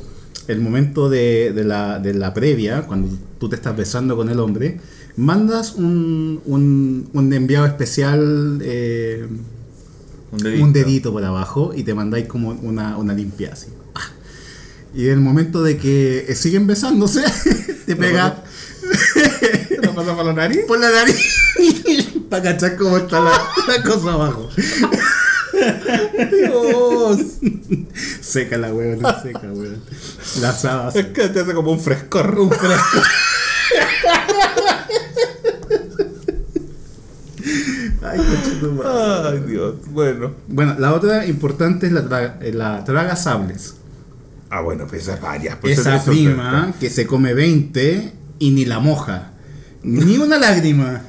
[0.48, 3.10] el momento de, de la, de la previa, cuando
[3.40, 4.80] tú te estás besando con el hombre,
[5.18, 9.28] mandas un, un, un enviado especial, eh,
[10.36, 10.64] Un dedito.
[10.64, 13.68] un dedito por abajo y te mandáis como una, una limpia así.
[13.96, 14.10] ¡Ah!
[14.94, 17.24] Y en el momento de que siguen besándose,
[17.86, 18.44] te pega
[19.70, 20.60] ¿Te lo pasa por la nariz?
[20.68, 21.18] por la nariz
[22.30, 23.32] para cachar cómo está la,
[23.68, 24.50] la cosa abajo.
[26.32, 27.20] Dios.
[28.22, 29.82] Seca la huevona, seca, weón.
[30.42, 30.92] La asada.
[30.94, 32.38] Es que te hace como un frescor.
[32.38, 33.02] Un fresco.
[38.14, 39.76] Ay, Dios.
[39.92, 40.32] Bueno.
[40.48, 43.76] Bueno, la otra importante es la, tra- eh, la traga sables.
[44.50, 45.58] Ah, bueno, pues esas varias.
[45.58, 49.32] Pues Esa es prima que se come 20 y ni la moja.
[49.84, 51.02] Ni una lágrima.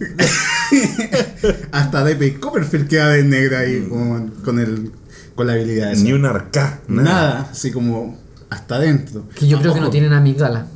[1.72, 4.90] Hasta David Copperfield queda de negra ahí con, con, el,
[5.34, 6.02] con la habilidad esa.
[6.02, 6.80] Ni un arca.
[6.88, 8.18] Nada, así como
[8.50, 9.28] hasta adentro.
[9.34, 10.66] Que yo creo que no tienen amígdala.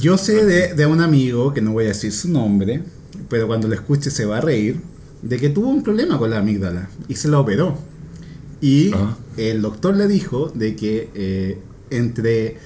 [0.00, 2.82] Yo sé de, de un amigo, que no voy a decir su nombre,
[3.28, 4.80] pero cuando lo escuche se va a reír,
[5.22, 7.76] de que tuvo un problema con la amígdala y se la operó.
[8.60, 9.16] Y Ah.
[9.36, 11.58] el doctor le dijo de que eh,
[11.90, 12.56] entre,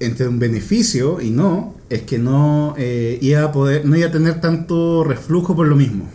[0.00, 4.12] entre un beneficio y no, es que no eh, iba a poder, no iba a
[4.12, 6.08] tener tanto reflujo por lo mismo.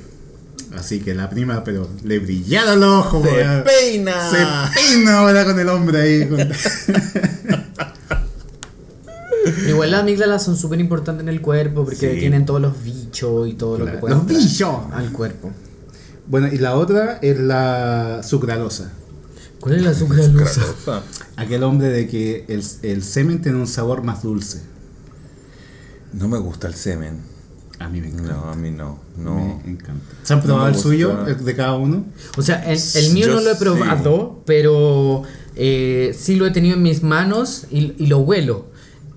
[0.76, 4.30] Así que la prima, pero le brillaron los ojos, Se peina.
[4.30, 4.38] Se
[4.80, 6.28] peina ahora con el hombre ahí.
[6.28, 6.38] con-
[9.68, 12.20] igual las amígdalas son súper importantes en el cuerpo porque Sí.
[12.20, 14.76] tienen todos los bichos y todo lo que pueden Los bichos.
[14.92, 15.52] al cuerpo.
[16.28, 18.92] Bueno, y la otra es la sucralosa.
[19.60, 20.62] ¿Cuál es la sucralosa?
[21.36, 24.62] Aquel hombre de que el, el semen tiene un sabor más dulce.
[26.14, 27.20] No me gusta el semen.
[27.80, 28.34] A mí me encanta.
[28.34, 29.00] No, a mí no.
[29.18, 29.62] No.
[29.66, 30.04] Me encanta.
[30.24, 32.06] ¿Se han probado No el suyo, el de cada uno?
[32.38, 33.60] O sea, el, el mío Yo no lo he sí.
[33.60, 35.24] probado, pero
[35.56, 38.68] eh, sí lo he tenido en mis manos y, y lo huelo.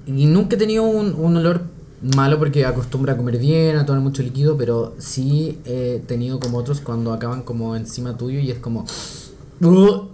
[0.07, 1.63] Y nunca he tenido un, un olor
[2.17, 6.59] malo porque acostumbra a comer bien, a tomar mucho líquido, pero sí he tenido como
[6.59, 8.85] otros cuando acaban como encima tuyo y es como...
[9.61, 10.09] Uh,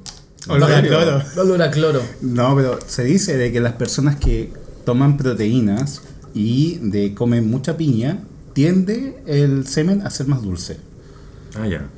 [0.49, 1.22] Olor a cloro.
[1.36, 2.03] olor a cloro.
[2.22, 4.51] No, pero se dice de que las personas que
[4.84, 6.03] toman proteínas
[6.34, 8.22] y de comen mucha piña,
[8.53, 10.78] tiende el semen a ser más dulce.
[11.55, 11.89] Ah, ya.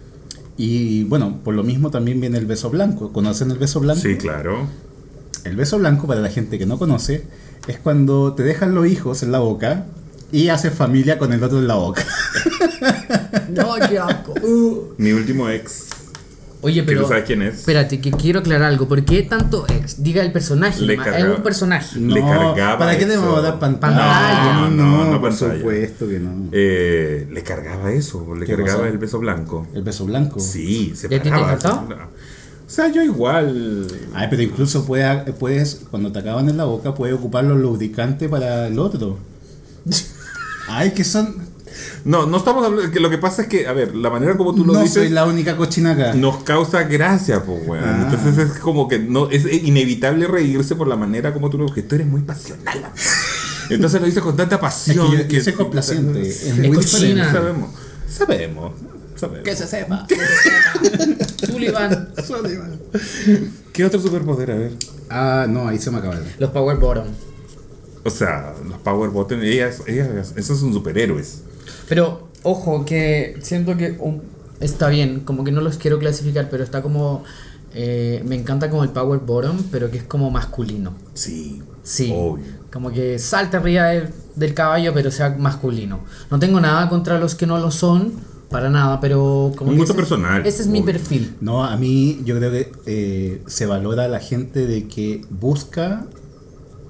[0.57, 3.13] Y bueno, por lo mismo también viene el beso blanco.
[3.13, 4.01] ¿Conocen el beso blanco?
[4.03, 4.67] Sí, claro.
[5.45, 7.25] El beso blanco, para la gente que no conoce,
[7.69, 9.87] es cuando te dejan los hijos en la boca
[10.33, 12.05] y haces familia con el otro en la boca.
[13.51, 14.33] No, qué asco.
[14.43, 14.95] Uh.
[14.97, 15.87] Mi último ex.
[16.63, 17.03] Oye, ¿Que pero...
[17.03, 17.57] tú sabes quién es?
[17.61, 18.87] Espérate, que quiero aclarar algo.
[18.87, 20.03] ¿Por qué tanto ex?
[20.03, 20.81] Diga el personaje.
[20.83, 21.19] Le cargaba.
[21.19, 21.99] es un personaje.
[21.99, 23.23] Le cargaba ¿Para qué te eso.
[23.23, 23.97] vamos a dar pantalla?
[23.97, 24.53] Pantalla.
[24.55, 25.57] No, no, no por pantalla.
[25.59, 26.49] supuesto que no.
[26.53, 28.89] Eh, le cargaba eso, le ¿Qué cargaba cosa?
[28.91, 29.67] el beso blanco.
[29.75, 30.39] El beso blanco.
[30.39, 31.53] Sí, se ¿Y a ti te paraba.
[31.55, 31.89] encantó?
[32.71, 32.73] No.
[32.73, 33.87] O sea, yo igual.
[34.15, 38.29] Ay, pero incluso puede- puedes, cuando te acaban en la boca, puedes ocupar los lubricantes
[38.29, 39.19] para el otro.
[40.69, 41.35] Ay, que son.
[42.05, 42.91] No, no estamos hablando.
[42.93, 44.95] Que lo que pasa es que, a ver, la manera como tú lo no dices.
[44.95, 46.15] soy la única cochina acá.
[46.15, 47.85] Nos causa gracia, pues, weón.
[47.85, 48.09] Ah.
[48.11, 51.83] Entonces es como que no es inevitable reírse por la manera como tú lo que
[51.83, 52.91] tú eres muy pasional.
[53.71, 55.11] Entonces lo dices con tanta Es que pasión.
[55.13, 56.23] yo, yo soy complaciente.
[56.23, 57.27] Es Es muy cochina.
[57.27, 57.67] diferente.
[58.09, 58.73] Sabemos,
[59.21, 59.59] sabemos, sabemos.
[59.59, 60.07] se sepa.
[61.47, 62.79] Sullivan.
[63.73, 64.51] ¿Qué otro superpoder?
[64.51, 64.73] A ver.
[65.09, 66.25] Ah, no, ahí se me acabaron.
[66.39, 67.07] Los Power Bottom.
[68.05, 71.43] O sea, los Power Bottom, ellas, ellas, esos son superhéroes.
[71.89, 74.21] Pero, ojo, que siento que um,
[74.61, 77.25] está bien, como que no los quiero clasificar, pero está como.
[77.75, 80.95] eh, me encanta como el Power Bottom, pero que es como masculino.
[81.15, 81.63] Sí.
[81.83, 82.13] Sí.
[82.15, 82.45] Obvio.
[82.73, 86.01] Como que salta arriba del, del caballo, pero sea masculino.
[86.31, 88.13] No tengo nada contra los que no lo son,
[88.51, 91.35] para nada, pero como Un gusto ese- personal, Ese es mi perfil.
[91.41, 96.07] No, a mí yo creo que eh, se valora a la gente de que busca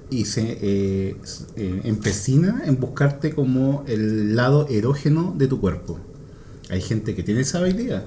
[0.09, 1.15] y se eh,
[1.55, 5.99] eh, empecina en buscarte como el lado erógeno de tu cuerpo.
[6.69, 8.05] Hay gente que tiene esa habilidad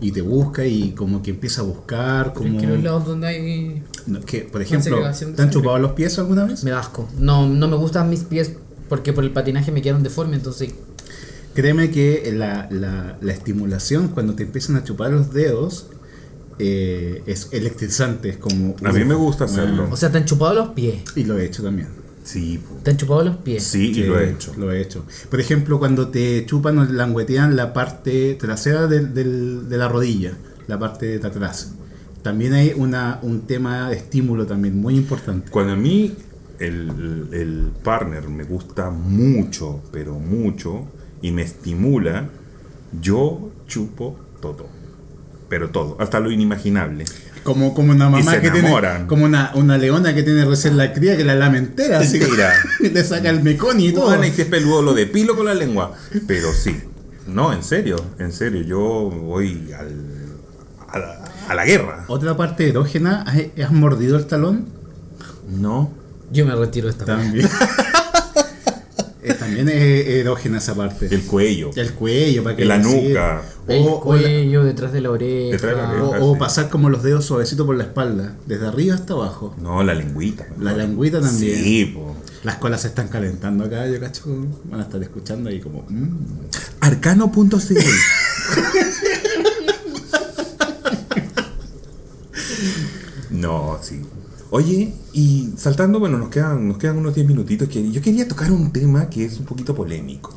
[0.00, 2.58] y te busca y como que empieza a buscar como...
[2.58, 3.82] Que los lados donde hay.
[4.06, 4.98] No, que, por ejemplo,
[5.36, 6.64] ¿te han chupado los pies alguna vez?
[6.64, 7.08] Me da asco.
[7.18, 8.52] No, no me gustan mis pies
[8.88, 10.74] porque por el patinaje me quedaron deformes, entonces.
[11.54, 15.88] Créeme que la, la- la estimulación cuando te empiezan a chupar los dedos
[16.58, 18.76] eh, es electrizante, es como...
[18.84, 19.88] A mí me gusta hacerlo.
[19.90, 21.02] O sea, te han chupado los pies.
[21.16, 21.88] Y lo he hecho también.
[22.22, 22.76] Sí, po.
[22.82, 23.62] Te han chupado los pies.
[23.64, 24.52] sí, y Sí, lo he hecho.
[24.56, 25.04] Lo he hecho.
[25.30, 30.32] Por ejemplo, cuando te chupan o languetean la parte trasera del- del- de la rodilla,
[30.66, 31.72] la parte de atrás.
[32.22, 35.50] También hay una, un tema de estímulo también muy importante.
[35.50, 36.14] Cuando a mí
[36.58, 40.86] el, el partner me gusta mucho, pero mucho,
[41.24, 42.28] y me estimula,
[43.00, 44.66] yo chupo todo.
[45.48, 47.06] Pero todo, hasta lo inimaginable.
[47.44, 49.06] Como, como una Y mamá se que tiene, enamoran.
[49.06, 52.26] como una, una leona que tiene recién la cría que la lama entera, así que
[52.90, 54.04] le saca el mecón y todo.
[54.04, 55.94] Bueno, y si es peludo lo depilo con la lengua.
[56.26, 56.78] Pero sí.
[57.26, 59.94] No, en serio, en serio, yo voy al,
[60.88, 62.04] a, la, a la guerra.
[62.08, 64.66] Otra parte erógena, ¿has, has mordido el talón?
[65.48, 65.90] No.
[66.30, 67.06] Yo me retiro de esta.
[67.06, 67.48] También.
[69.24, 71.06] Eh, también es erógena esa parte.
[71.10, 71.70] El cuello.
[71.76, 73.08] El cuello, para que La decir.
[73.08, 73.42] nuca.
[73.66, 75.52] El O, o la- cuello, detrás de la oreja.
[75.52, 76.24] Detrás de la oreja.
[76.24, 79.54] o- pasar como los dedos suavecitos por la espalda, desde arriba hasta abajo.
[79.60, 80.46] No, la lengüita.
[80.60, 81.62] La lengüita también.
[81.62, 82.14] Sí, po.
[82.42, 84.24] Las colas se están calentando acá, yo cacho.
[84.64, 85.86] Van a estar escuchando ahí como.
[85.88, 86.08] mm.
[86.80, 87.54] Arcano.cl
[93.30, 94.00] No, sí.
[94.56, 97.68] Oye, y saltando, bueno, nos quedan, nos quedan unos 10 minutitos.
[97.68, 100.32] Que yo quería tocar un tema que es un poquito polémico.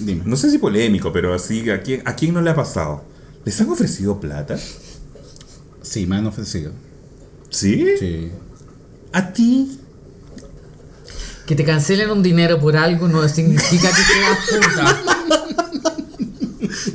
[0.00, 0.22] Dime.
[0.24, 3.04] No sé si polémico, pero así, ¿a quién, ¿a quién no le ha pasado?
[3.44, 4.58] ¿Les han ofrecido plata?
[5.82, 6.72] Sí, me han ofrecido.
[7.48, 7.86] ¿Sí?
[8.00, 8.32] Sí.
[9.12, 9.78] ¿A ti?
[11.46, 15.46] Que te cancelen un dinero por algo no significa que seas puta.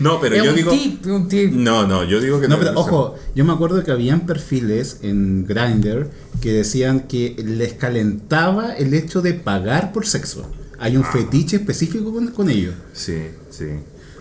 [0.01, 0.71] No, pero es yo un digo...
[0.71, 1.51] tip, un tip.
[1.53, 2.63] No, no, yo digo que No, no.
[2.63, 6.09] pero ojo, yo me acuerdo que habían perfiles en Grindr
[6.41, 10.49] que decían que les calentaba el hecho de pagar por sexo.
[10.79, 10.99] Hay Ah.
[10.99, 12.71] un fetiche específico con, con ello.
[12.93, 13.17] Sí,
[13.49, 13.65] sí.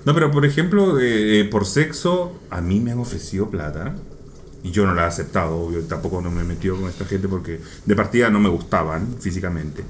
[0.05, 3.95] No, pero por ejemplo, eh, eh, por sexo, a mí me han ofrecido plata.
[4.65, 5.81] Y yo no la he aceptado, obvio.
[5.83, 9.83] Tampoco no me he metido con esta gente porque de partida no me gustaban físicamente.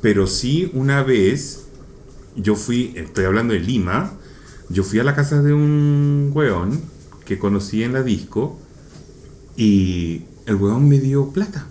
[0.00, 1.64] Pero sí, una vez,
[2.36, 4.14] yo fui, estoy hablando de Lima,
[4.70, 6.80] yo fui a la casa de un weón
[7.24, 8.58] que conocí en la disco
[9.56, 11.66] y el weón me dio plata.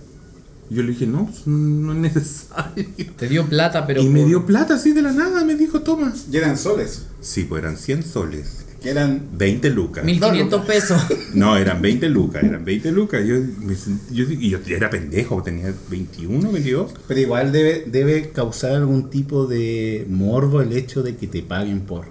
[0.70, 2.86] Yo le dije, no, pues, no es necesario.
[3.18, 4.02] Te dio plata, pero.
[4.02, 6.14] y me por- dio plata así de la nada, me dijo, toma.
[6.30, 7.06] Y eran soles.
[7.22, 8.66] Sí, pues eran 100 soles.
[8.82, 9.22] Que eran.
[9.38, 10.04] 20 lucas.
[10.04, 11.02] 1500 pesos.
[11.34, 13.26] No, eran 20 lucas, eran 20 lucas.
[13.26, 13.76] Yo, me
[14.12, 16.92] yo, y yo era pendejo, tenía 21, 22.
[17.08, 21.82] Pero igual debe, debe causar algún tipo de morbo el hecho de que te paguen
[21.82, 22.06] por.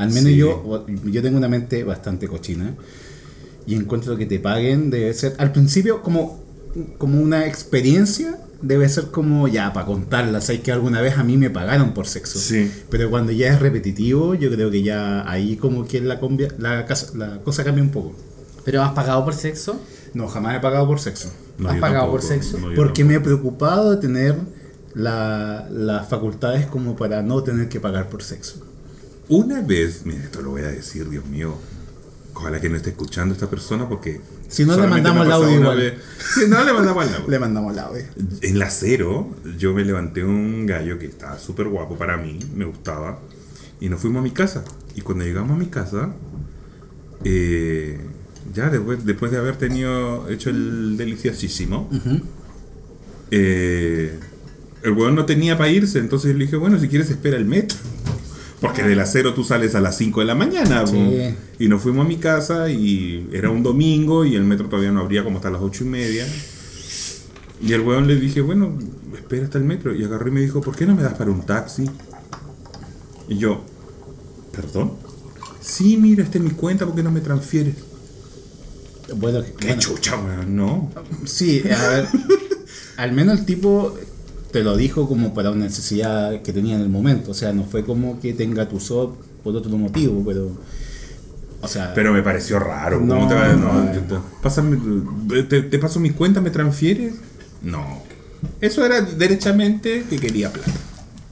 [0.00, 0.36] Al menos Sí.
[0.36, 2.74] yo, yo tengo una mente bastante cochina.
[3.66, 6.42] Y encuentro que te paguen debe ser, al principio, como,
[6.98, 10.40] como una experiencia, debe ser como ya para contarla.
[10.40, 12.38] Sabes que alguna vez a mí me pagaron por sexo.
[12.38, 12.70] Sí.
[12.90, 16.86] Pero cuando ya es repetitivo, yo creo que ya ahí como que la, combia- la,
[17.14, 18.14] la cosa cambia un poco.
[18.64, 19.80] ¿Pero has pagado por sexo?
[20.14, 21.28] No, jamás he pagado por sexo.
[21.28, 22.58] ¿Has yo pagado tampoco, por sexo?
[22.58, 24.36] no, Porque me he preocupado de tener
[24.94, 28.56] la- las facultades como para no tener que pagar por sexo.
[29.30, 31.54] Una vez, mira, esto lo voy a decir, Dios mío.
[32.34, 34.20] Ojalá que no esté escuchando esta persona porque.
[34.48, 35.76] Si no, le mandamos el audio igual.
[35.78, 35.94] vez.
[36.34, 37.28] Si no, le mandamos el audio.
[37.30, 38.02] Le mandamos la audio.
[38.42, 42.64] En la cero, yo me levanté un gallo que estaba súper guapo para mí, me
[42.64, 43.20] gustaba,
[43.80, 44.64] y nos fuimos a mi casa.
[44.96, 46.12] Y cuando llegamos a mi casa,
[47.22, 48.00] eh,
[48.52, 51.88] ya después, después de haber tenido hecho el deliciosísimo,
[53.30, 54.18] eh,
[54.82, 57.78] el weón no tenía para irse, entonces le dije, bueno, si quieres espera el metro.
[58.60, 60.86] Porque del acero tú sales a las 5 de la mañana.
[60.86, 61.34] Sí.
[61.58, 65.00] Y nos fuimos a mi casa y era un domingo y el metro todavía no
[65.00, 66.26] abría como hasta las 8 y media.
[67.62, 68.78] Y el weón le dije, bueno,
[69.14, 69.94] espera hasta el metro.
[69.94, 71.84] Y agarré y me dijo, ¿por qué no me das para un taxi?
[73.28, 73.62] Y yo,
[74.52, 74.92] ¿perdón?
[75.60, 77.76] Sí, mira, esta es mi cuenta, ¿por qué no me transfieres?
[79.16, 80.90] Bueno, Qué bueno, chucha, weón, no.
[81.24, 82.08] sí, a ver.
[82.96, 83.96] al menos el tipo
[84.52, 87.30] te lo dijo como para una necesidad que tenía en el momento.
[87.30, 90.50] O sea, no fue como que tenga tu SOP por otro motivo, pero.
[91.62, 91.92] O sea.
[91.94, 92.98] Pero me pareció raro.
[92.98, 94.24] ¿Cómo No, te, va- no, no.
[94.42, 94.78] pásame,
[95.48, 97.14] te, te paso mi cuenta, ¿me transfieres?
[97.62, 98.02] No.
[98.60, 100.70] Eso era derechamente que quería plata.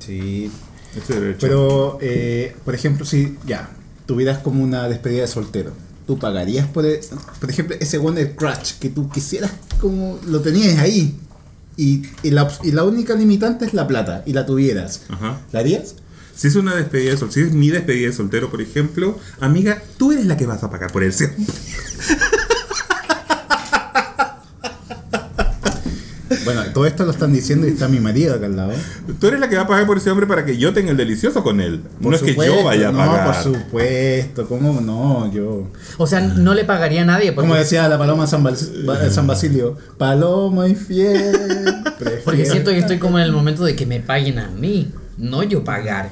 [0.00, 0.50] Sí.
[0.96, 1.38] Eso era derecho.
[1.40, 3.70] Pero, eh, por ejemplo, si ya
[4.06, 5.72] tuvieras como una despedida de soltero,
[6.06, 7.00] ¿tú pagarías por, e-
[7.40, 9.50] por ejemplo, ese Wonder Crush que tú quisieras
[9.80, 11.14] como lo tenías ahí?
[11.78, 15.02] Y, y la, y la única limitante es la plata, y la tuvieras.
[15.08, 15.40] Ajá.
[15.52, 15.94] ¿La harías?
[16.34, 19.80] Si es una despedida de soltero, si es mi despedida de soltero, por ejemplo, amiga,
[19.96, 21.12] tú eres la que vas a pagar por el
[26.54, 28.72] Bueno, todo esto lo están diciendo y está mi marido acá al lado.
[29.20, 30.96] Tú eres la que va a pagar por ese hombre para que yo tenga el
[30.96, 31.80] delicioso con él.
[32.00, 33.26] Por no es que yo vaya a pagar.
[33.26, 35.30] No, por supuesto, ¿cómo no?
[35.32, 35.68] Yo.
[35.98, 37.32] O sea, no le pagaría a nadie.
[37.32, 41.82] Porque, Como decía la paloma San, Bas- San Basilio, paloma y fiel.
[42.24, 45.42] porque siento que estoy como en el momento de que me paguen a mí, no
[45.42, 46.10] yo pagar.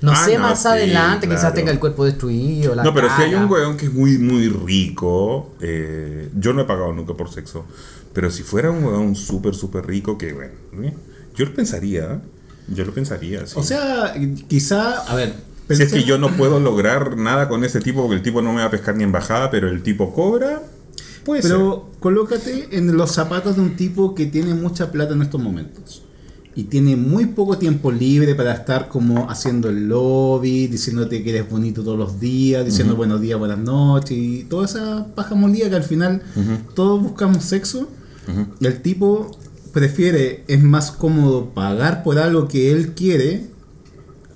[0.00, 1.54] No Ah, sé, no, más sí, adelante quizás claro.
[1.56, 2.76] tenga el cuerpo destruido.
[2.76, 6.62] La No, pero si hay un weón que es muy, muy rico, eh, yo no
[6.62, 7.64] he pagado nunca por sexo,
[8.18, 10.52] pero si fuera un weón súper, súper rico, que bueno,
[10.82, 10.92] eh,
[11.36, 12.18] yo lo pensaría, ¿eh?
[12.74, 13.46] yo lo pensaría.
[13.46, 13.54] sí.
[13.56, 14.12] O sea,
[14.48, 15.34] quizá, a ver.
[15.68, 18.42] si es que pensé- yo no puedo lograr nada con ese tipo, porque el tipo
[18.42, 20.62] no me va a pescar ni en bajada, pero el tipo cobra,
[21.24, 25.40] puede Pero colócate en los zapatos de un tipo que tiene mucha plata en estos
[25.40, 26.02] momentos.
[26.56, 31.48] Y tiene muy poco tiempo libre para estar como haciendo el lobby, diciéndote que eres
[31.48, 35.76] bonito todos los días, diciendo buenos días, buenas noches y toda esa paja molida que
[35.76, 36.20] al final
[36.74, 37.88] todos buscamos sexo.
[38.60, 39.30] El tipo
[39.72, 43.44] prefiere, es más cómodo pagar por algo que él quiere,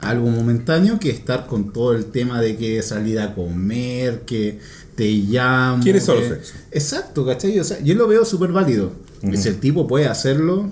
[0.01, 4.59] algo momentáneo, que estar con todo el tema de que salir a comer, que
[4.95, 5.83] te llamo.
[5.83, 6.55] Quiere solo que- sexo.
[6.71, 7.59] Exacto, ¿cachai?
[7.59, 8.93] O sea, yo lo veo súper válido.
[9.23, 10.69] Y si el tipo puede hacerlo.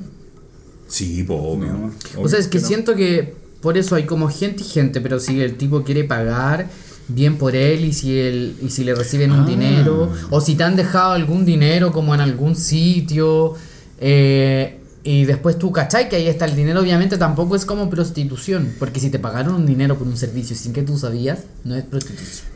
[0.89, 1.73] Sí, po, obvio.
[1.73, 1.93] No.
[2.21, 2.67] O sea, es que no.
[2.67, 6.69] siento que por eso hay como gente y gente, pero si el tipo quiere pagar
[7.15, 9.47] bien por él y si él y si le reciben un Ah.
[9.47, 13.55] dinero o si te han dejado algún dinero como en algún sitio
[14.01, 18.73] eh, y después tú cachai que ahí está el dinero obviamente tampoco es como prostitución
[18.79, 21.85] porque si te pagaron un dinero por un servicio sin que tú sabías no es
[21.85, 22.47] prostitución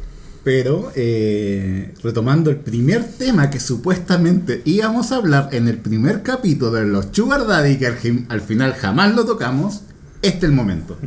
[0.44, 6.70] Pero, eh, retomando el primer tema que supuestamente íbamos a hablar en el primer capítulo
[6.70, 7.96] de los Sugar Daddy, que al,
[8.28, 9.80] al final jamás lo tocamos,
[10.20, 10.98] este es el momento.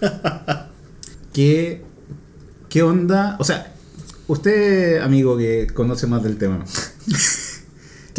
[1.32, 1.82] ¿Qué,
[2.70, 3.36] ¿Qué onda?
[3.38, 3.74] O sea,
[4.28, 6.64] usted, amigo que conoce más del tema.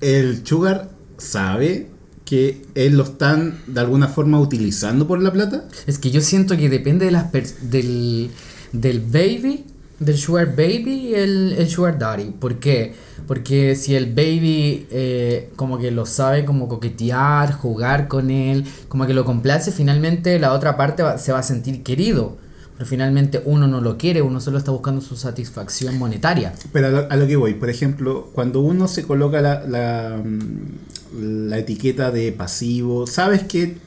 [0.00, 1.88] ¿el Sugar sabe
[2.24, 5.64] que él lo están de alguna forma utilizando por la plata?
[5.86, 8.30] Es que yo siento que depende de las del,
[8.72, 9.64] del baby,
[10.00, 12.30] del sugar baby y el, el sugar daddy.
[12.30, 12.94] ¿Por qué?
[13.26, 19.06] Porque si el baby eh, como que lo sabe como coquetear, jugar con él, como
[19.06, 22.36] que lo complace, finalmente la otra parte va- se va a sentir querido.
[22.78, 26.54] Pero finalmente uno no lo quiere, uno solo está buscando su satisfacción monetaria.
[26.72, 30.22] Pero a lo, a lo que voy, por ejemplo, cuando uno se coloca la, la,
[31.20, 33.78] la etiqueta de pasivo, sabes que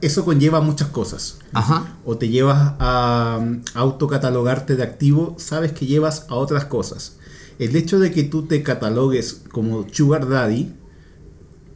[0.00, 1.38] eso conlleva muchas cosas.
[1.52, 1.96] Ajá.
[2.04, 7.18] O te llevas a mm, autocatalogarte de activo, sabes que llevas a otras cosas.
[7.60, 10.74] El hecho de que tú te catalogues como Sugar Daddy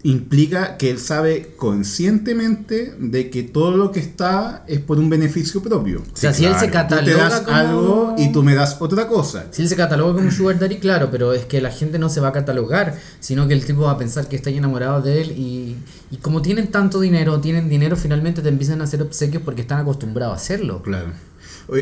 [0.03, 5.63] implica que él sabe conscientemente de que todo lo que está es por un beneficio
[5.63, 6.01] propio.
[6.13, 6.89] O sea, si él se claro.
[6.89, 7.57] Tú te cataloga das como...
[7.57, 9.47] algo y tú me das otra cosa.
[9.51, 12.21] Si él se cataloga como Sugar Daddy, claro, pero es que la gente no se
[12.21, 15.31] va a catalogar, sino que el tipo va a pensar que está enamorado de él
[15.33, 15.77] y,
[16.11, 19.81] y como tienen tanto dinero, tienen dinero, finalmente te empiezan a hacer obsequios porque están
[19.81, 20.83] acostumbrados a hacerlo.
[20.83, 21.09] Claro.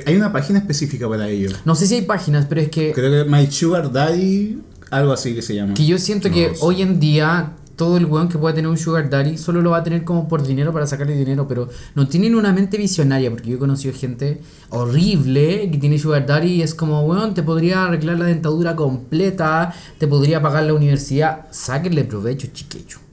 [0.07, 1.51] Hay una página específica para ello.
[1.65, 4.59] No sé si hay páginas, pero es que, Creo que My Sugar Daddy,
[4.91, 5.75] algo así que se llama.
[5.75, 6.61] que yo siento que No sé.
[6.63, 9.79] hoy en día todo el weón que pueda tener un Sugar Daddy solo lo va
[9.79, 13.51] a tener como por dinero para sacarle dinero, pero no tienen una mente visionaria, porque
[13.51, 17.85] yo he conocido gente horrible que tiene Sugar Daddy y es como, weón, te podría
[17.85, 23.08] arreglar la dentadura completa, te podría pagar la universidad, sáquenle provecho, chiquecho.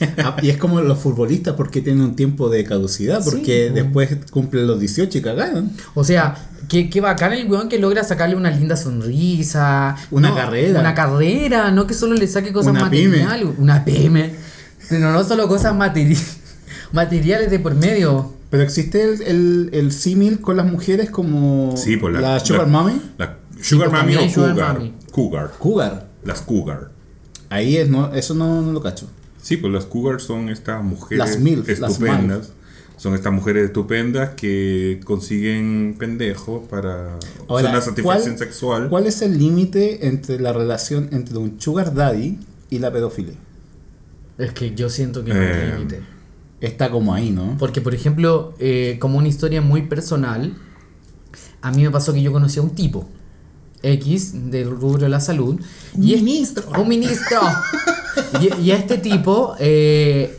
[0.18, 4.16] Ah, y es como los futbolistas porque tienen un tiempo de caducidad, porque Sí, después
[4.30, 5.70] cumplen los 18 y cagaron.
[5.94, 9.96] O sea, qué, qué bacán el weón que logra sacarle una linda sonrisa.
[10.10, 10.80] Una no, carrera.
[10.80, 13.18] Una carrera, no que solo le saque cosas Una pyme.
[13.24, 13.54] materiales.
[13.58, 14.30] Una pyme.
[14.88, 16.18] Pero no solo cosas materi-
[16.92, 18.34] materiales de por medio.
[18.50, 22.62] Pero existe el, el, el símil con las mujeres como Sí, pues la, la Sugar
[22.62, 23.00] la- Mommy.
[23.18, 24.80] La Sugar Mami o Sugar Cougar.
[25.12, 25.52] Cougar.
[25.58, 26.06] Cougar.
[26.24, 26.90] Las Cougar.
[27.50, 29.06] Ahí es, no, eso no, no lo cacho.
[29.42, 32.52] Sí, pues las Cougar son estas mujeres Las MILF, las estupendas.
[32.96, 37.18] Son estas mujeres estupendas que consiguen pendejos para
[37.48, 38.88] Ahora, una satisfacción ¿cuál- sexual.
[38.90, 42.38] ¿Cuál es el límite entre la relación entre un Sugar Daddy
[42.68, 43.34] y la pedofilia?
[44.36, 46.00] Es que yo siento que no hay Eh, límite.
[46.60, 47.56] Está como ahí, ¿no?
[47.58, 50.54] Porque, por ejemplo, eh, como una historia muy personal,
[51.62, 53.08] a mí me pasó que yo conocí a un tipo
[53.82, 55.58] X del rubro de la salud.
[55.98, 56.64] Y es- Ministro.
[56.78, 57.40] Un ministro.
[58.40, 60.38] y, y a este tipo eh,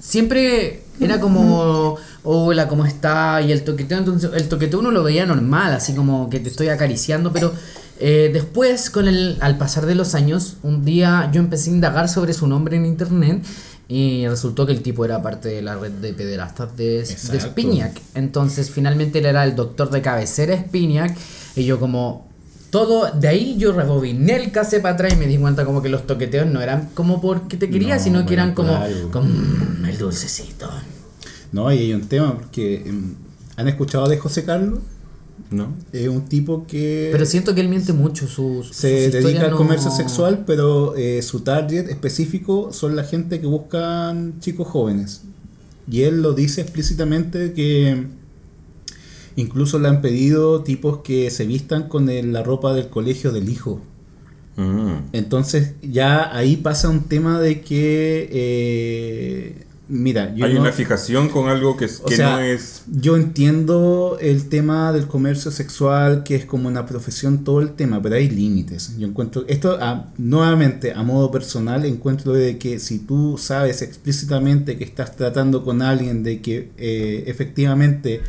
[0.00, 3.40] siempre era como, hola, ¿cómo está?
[3.42, 6.68] Y el toqueteo, entonces el toqueteo uno lo veía normal, así como que te estoy
[6.68, 7.52] acariciando, pero
[8.00, 12.08] eh, después, con el, al pasar de los años, un día yo empecé a indagar
[12.08, 13.44] sobre su nombre en internet
[13.88, 17.40] y resultó que el tipo era parte de la red de pederastas de, de.
[17.40, 18.00] Spinac.
[18.14, 21.16] Entonces, finalmente él era el doctor de cabecera Spinac
[21.56, 22.27] y yo como...
[22.70, 25.88] Todo, de ahí yo rebobiné el cassette para atrás y me di cuenta como que
[25.88, 29.10] los toqueteos no eran como porque te quería, No, sino que eran como, claro.
[29.10, 30.68] como "Mm, el dulcecito.
[31.52, 33.14] No, y hay un tema porque em,
[33.56, 34.80] ¿han escuchado de José Carlos?
[35.50, 35.72] ¿No?
[35.94, 39.52] Es un tipo que Pero siento que él miente mucho, sus, sus se dedica al
[39.52, 45.22] no- comercio sexual, pero eh, su target específico son la gente que buscan chicos jóvenes.
[45.90, 48.08] Y él lo dice explícitamente que
[49.40, 53.48] incluso le han pedido tipos que se vistan con el- la ropa del colegio del
[53.48, 53.80] hijo.
[54.56, 55.10] Mm.
[55.12, 61.28] Entonces ya ahí pasa un tema de que, eh, mira, yo Hay no- una fijación
[61.28, 62.82] con algo que, que sea, no es.
[62.90, 68.02] Yo entiendo el tema del comercio sexual, que es como una profesión, todo el tema,
[68.02, 68.98] pero hay límites.
[68.98, 74.76] Yo encuentro, esto a- nuevamente a modo personal, encuentro de que si tú sabes explícitamente
[74.76, 78.20] que estás tratando con alguien de que eh, efectivamente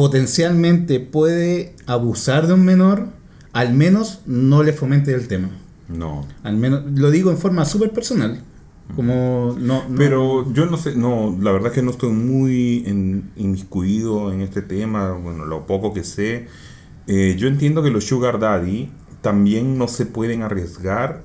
[0.00, 3.08] potencialmente puede abusar de un menor,
[3.52, 5.50] al menos no le fomente el tema.
[5.88, 6.26] No.
[6.42, 8.40] Al menos, lo digo en forma súper personal.
[8.96, 13.30] Como no, no- Pero yo no sé, no, la verdad que no estoy muy en-
[13.36, 16.46] inmiscuido en este tema, bueno, lo poco que sé.
[17.06, 18.88] Eh, yo entiendo que los Sugar Daddy
[19.20, 21.22] también no se pueden arriesgar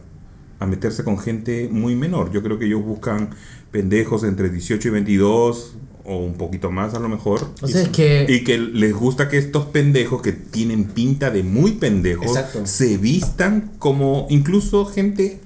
[0.59, 2.29] a meterse con gente muy menor.
[2.33, 3.29] Yo creo que ellos buscan
[3.71, 7.49] pendejos entre 18 y 22 o un poquito más a lo mejor.
[7.61, 8.25] O sea, es que...
[8.29, 12.61] Y que les gusta que estos pendejos que tienen pinta de muy pendejos Exacto.
[12.65, 15.39] se vistan como incluso gente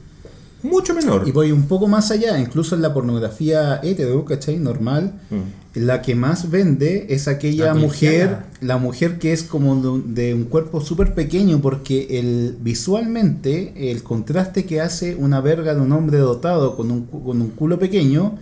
[0.62, 1.26] mucho menor.
[1.26, 4.58] Y voy un poco más allá, incluso en la pornografía hetero, ¿cachai?
[4.58, 5.86] Normal, Mm.
[5.86, 10.46] la que más vende es aquella La mujer, la mujer que es como de un,
[10.46, 16.18] cuerpo súper pequeño, porque el, visualmente el contraste que hace una verga de un hombre
[16.18, 18.38] dotado con un, con un culo pequeño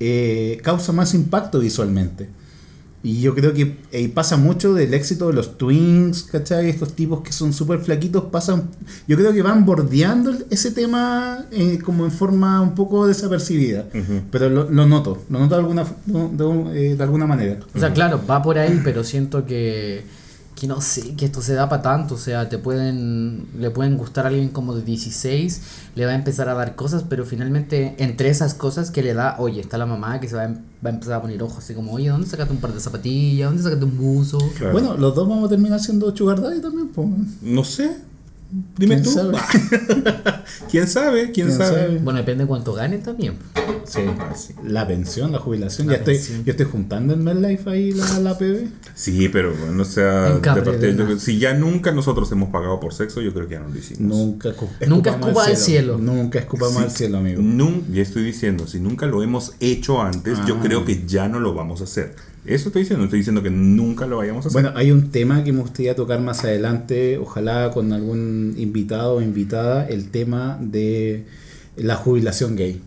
[0.00, 2.28] eh, causa más impacto visualmente.
[3.02, 6.68] Y yo creo que eh, pasa mucho del éxito de los twins, ¿cachai?
[6.68, 8.64] Estos tipos que son súper flaquitos pasan...
[9.08, 13.86] Yo creo que van bordeando ese tema eh, como en forma un poco desapercibida.
[13.94, 14.20] Ujú.
[14.30, 17.58] Pero lo, lo noto, lo noto de alguna, de, de- eh, de alguna manera.
[17.74, 20.02] O sea, claro, va por ahí, pero siento que,
[20.60, 23.96] que no sé, que esto se da para tanto, o sea, te pueden, le pueden
[23.96, 25.60] gustar a alguien como de 16,
[25.94, 29.36] le va a empezar a dar cosas, pero finalmente entre esas cosas que le da,
[29.38, 31.64] oye, está la mamá que se va a, em- va a empezar a poner ojos,
[31.64, 33.48] así como, oye, ¿dónde sacaste un par de zapatillas?
[33.48, 34.38] ¿Dónde sacaste un buzo?
[34.58, 34.72] Claro.
[34.72, 37.08] Bueno, los dos vamos a terminar siendo sugar daddy también, pues.
[37.40, 37.96] No sé.
[38.76, 39.10] Dime ¿Quién tú.
[39.12, 39.38] sabe?
[40.70, 41.30] ¿Quién sabe?
[41.30, 41.80] ¿Quién, ¿Quién sabe?
[41.82, 41.98] sabe?
[41.98, 43.34] Bueno, depende de cuánto ganen también.
[43.84, 44.00] Sí,
[44.64, 45.86] la pensión, la jubilación.
[45.86, 46.44] La ya estoy, pensión.
[46.44, 48.66] yo estoy juntando en MedLife ahí la, la PB.
[48.94, 53.20] Sí, pero bueno, o sea, de parte- si ya nunca nosotros hemos pagado por sexo,
[53.20, 54.00] yo creo que ya no lo hicimos.
[54.00, 54.50] Nunca,
[54.86, 55.98] Nunca escupamos escupa al cielo.
[55.98, 56.82] Nunca escupamos Sí.
[56.84, 57.42] al cielo, amigo.
[57.42, 60.60] Nun- ya estoy diciendo, si nunca lo hemos hecho antes, yo Ah.
[60.62, 62.14] creo que ya no lo vamos a hacer.
[62.44, 64.62] Eso estoy diciendo, estoy diciendo que nunca lo vayamos a hacer.
[64.62, 69.20] Bueno, hay un tema que me gustaría tocar más adelante, ojalá con algún invitado o
[69.22, 71.24] invitada, el tema de
[71.76, 72.80] la jubilación gay.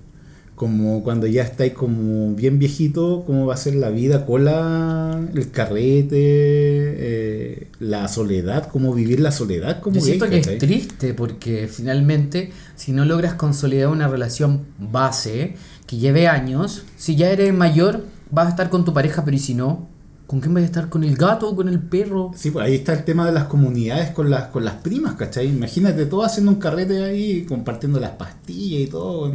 [0.56, 5.20] Como cuando ya estáis como bien viejito, cómo va a ser la vida con la,
[5.34, 10.10] el carrete, eh, la soledad, cómo vivir la soledad como Yo gay.
[10.10, 10.60] siento que es ¿cachai?
[10.60, 15.56] triste porque finalmente si no logras consolidar una relación base
[15.88, 19.40] que lleve años, si ya eres mayor vas a estar con tu pareja, pero ¿y
[19.40, 19.88] si no?
[20.28, 20.90] ¿Con quién vas a estar?
[20.90, 22.32] ¿Con el gato o con el perro?
[22.36, 25.48] Sí, pues ahí está el tema de las comunidades con las, con las primas, ¿cachai?
[25.50, 29.32] Imagínate todo haciendo un carrete ahí, compartiendo las pastillas y todo.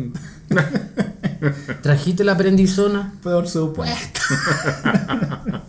[1.82, 3.14] ¿Trajiste la prendizona?
[3.22, 4.20] Por supuesto.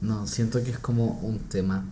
[0.00, 1.84] No, siento que es como un tema.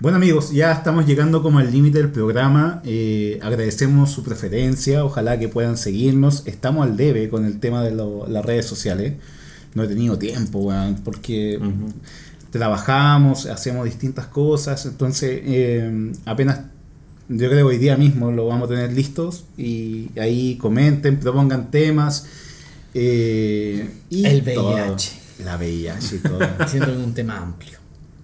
[0.00, 2.80] Bueno amigos, ya estamos llegando como al límite del programa.
[2.82, 6.44] Eh, agradecemos su preferencia, ojalá que puedan seguirnos.
[6.46, 9.16] Estamos al debe con el tema de lo- las redes sociales.
[9.74, 11.58] No he tenido tiempo, weón, porque
[12.50, 14.84] trabajamos, hacemos distintas cosas.
[14.86, 16.60] Entonces, eh, apenas,
[17.28, 19.44] yo creo hoy día mismo lo vamos a tener listos.
[19.56, 22.26] Y ahí comenten, propongan temas.
[22.94, 24.74] eh, y El todo.
[24.74, 25.12] VIH.
[25.44, 26.40] La VIH y todo.
[26.66, 27.78] Es un tema amplio.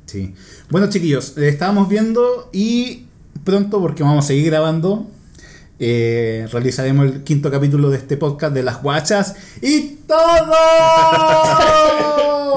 [0.06, 0.34] Sí.
[0.70, 3.04] Bueno, chiquillos, eh, estábamos viendo y
[3.44, 5.08] pronto, porque vamos a seguir grabando,
[5.78, 10.54] eh, realizaremos el quinto capítulo de este podcast de las guachas y todo.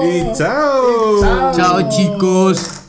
[0.02, 1.20] Y chao.
[1.20, 1.54] Chao.
[1.54, 2.79] Chao chicos.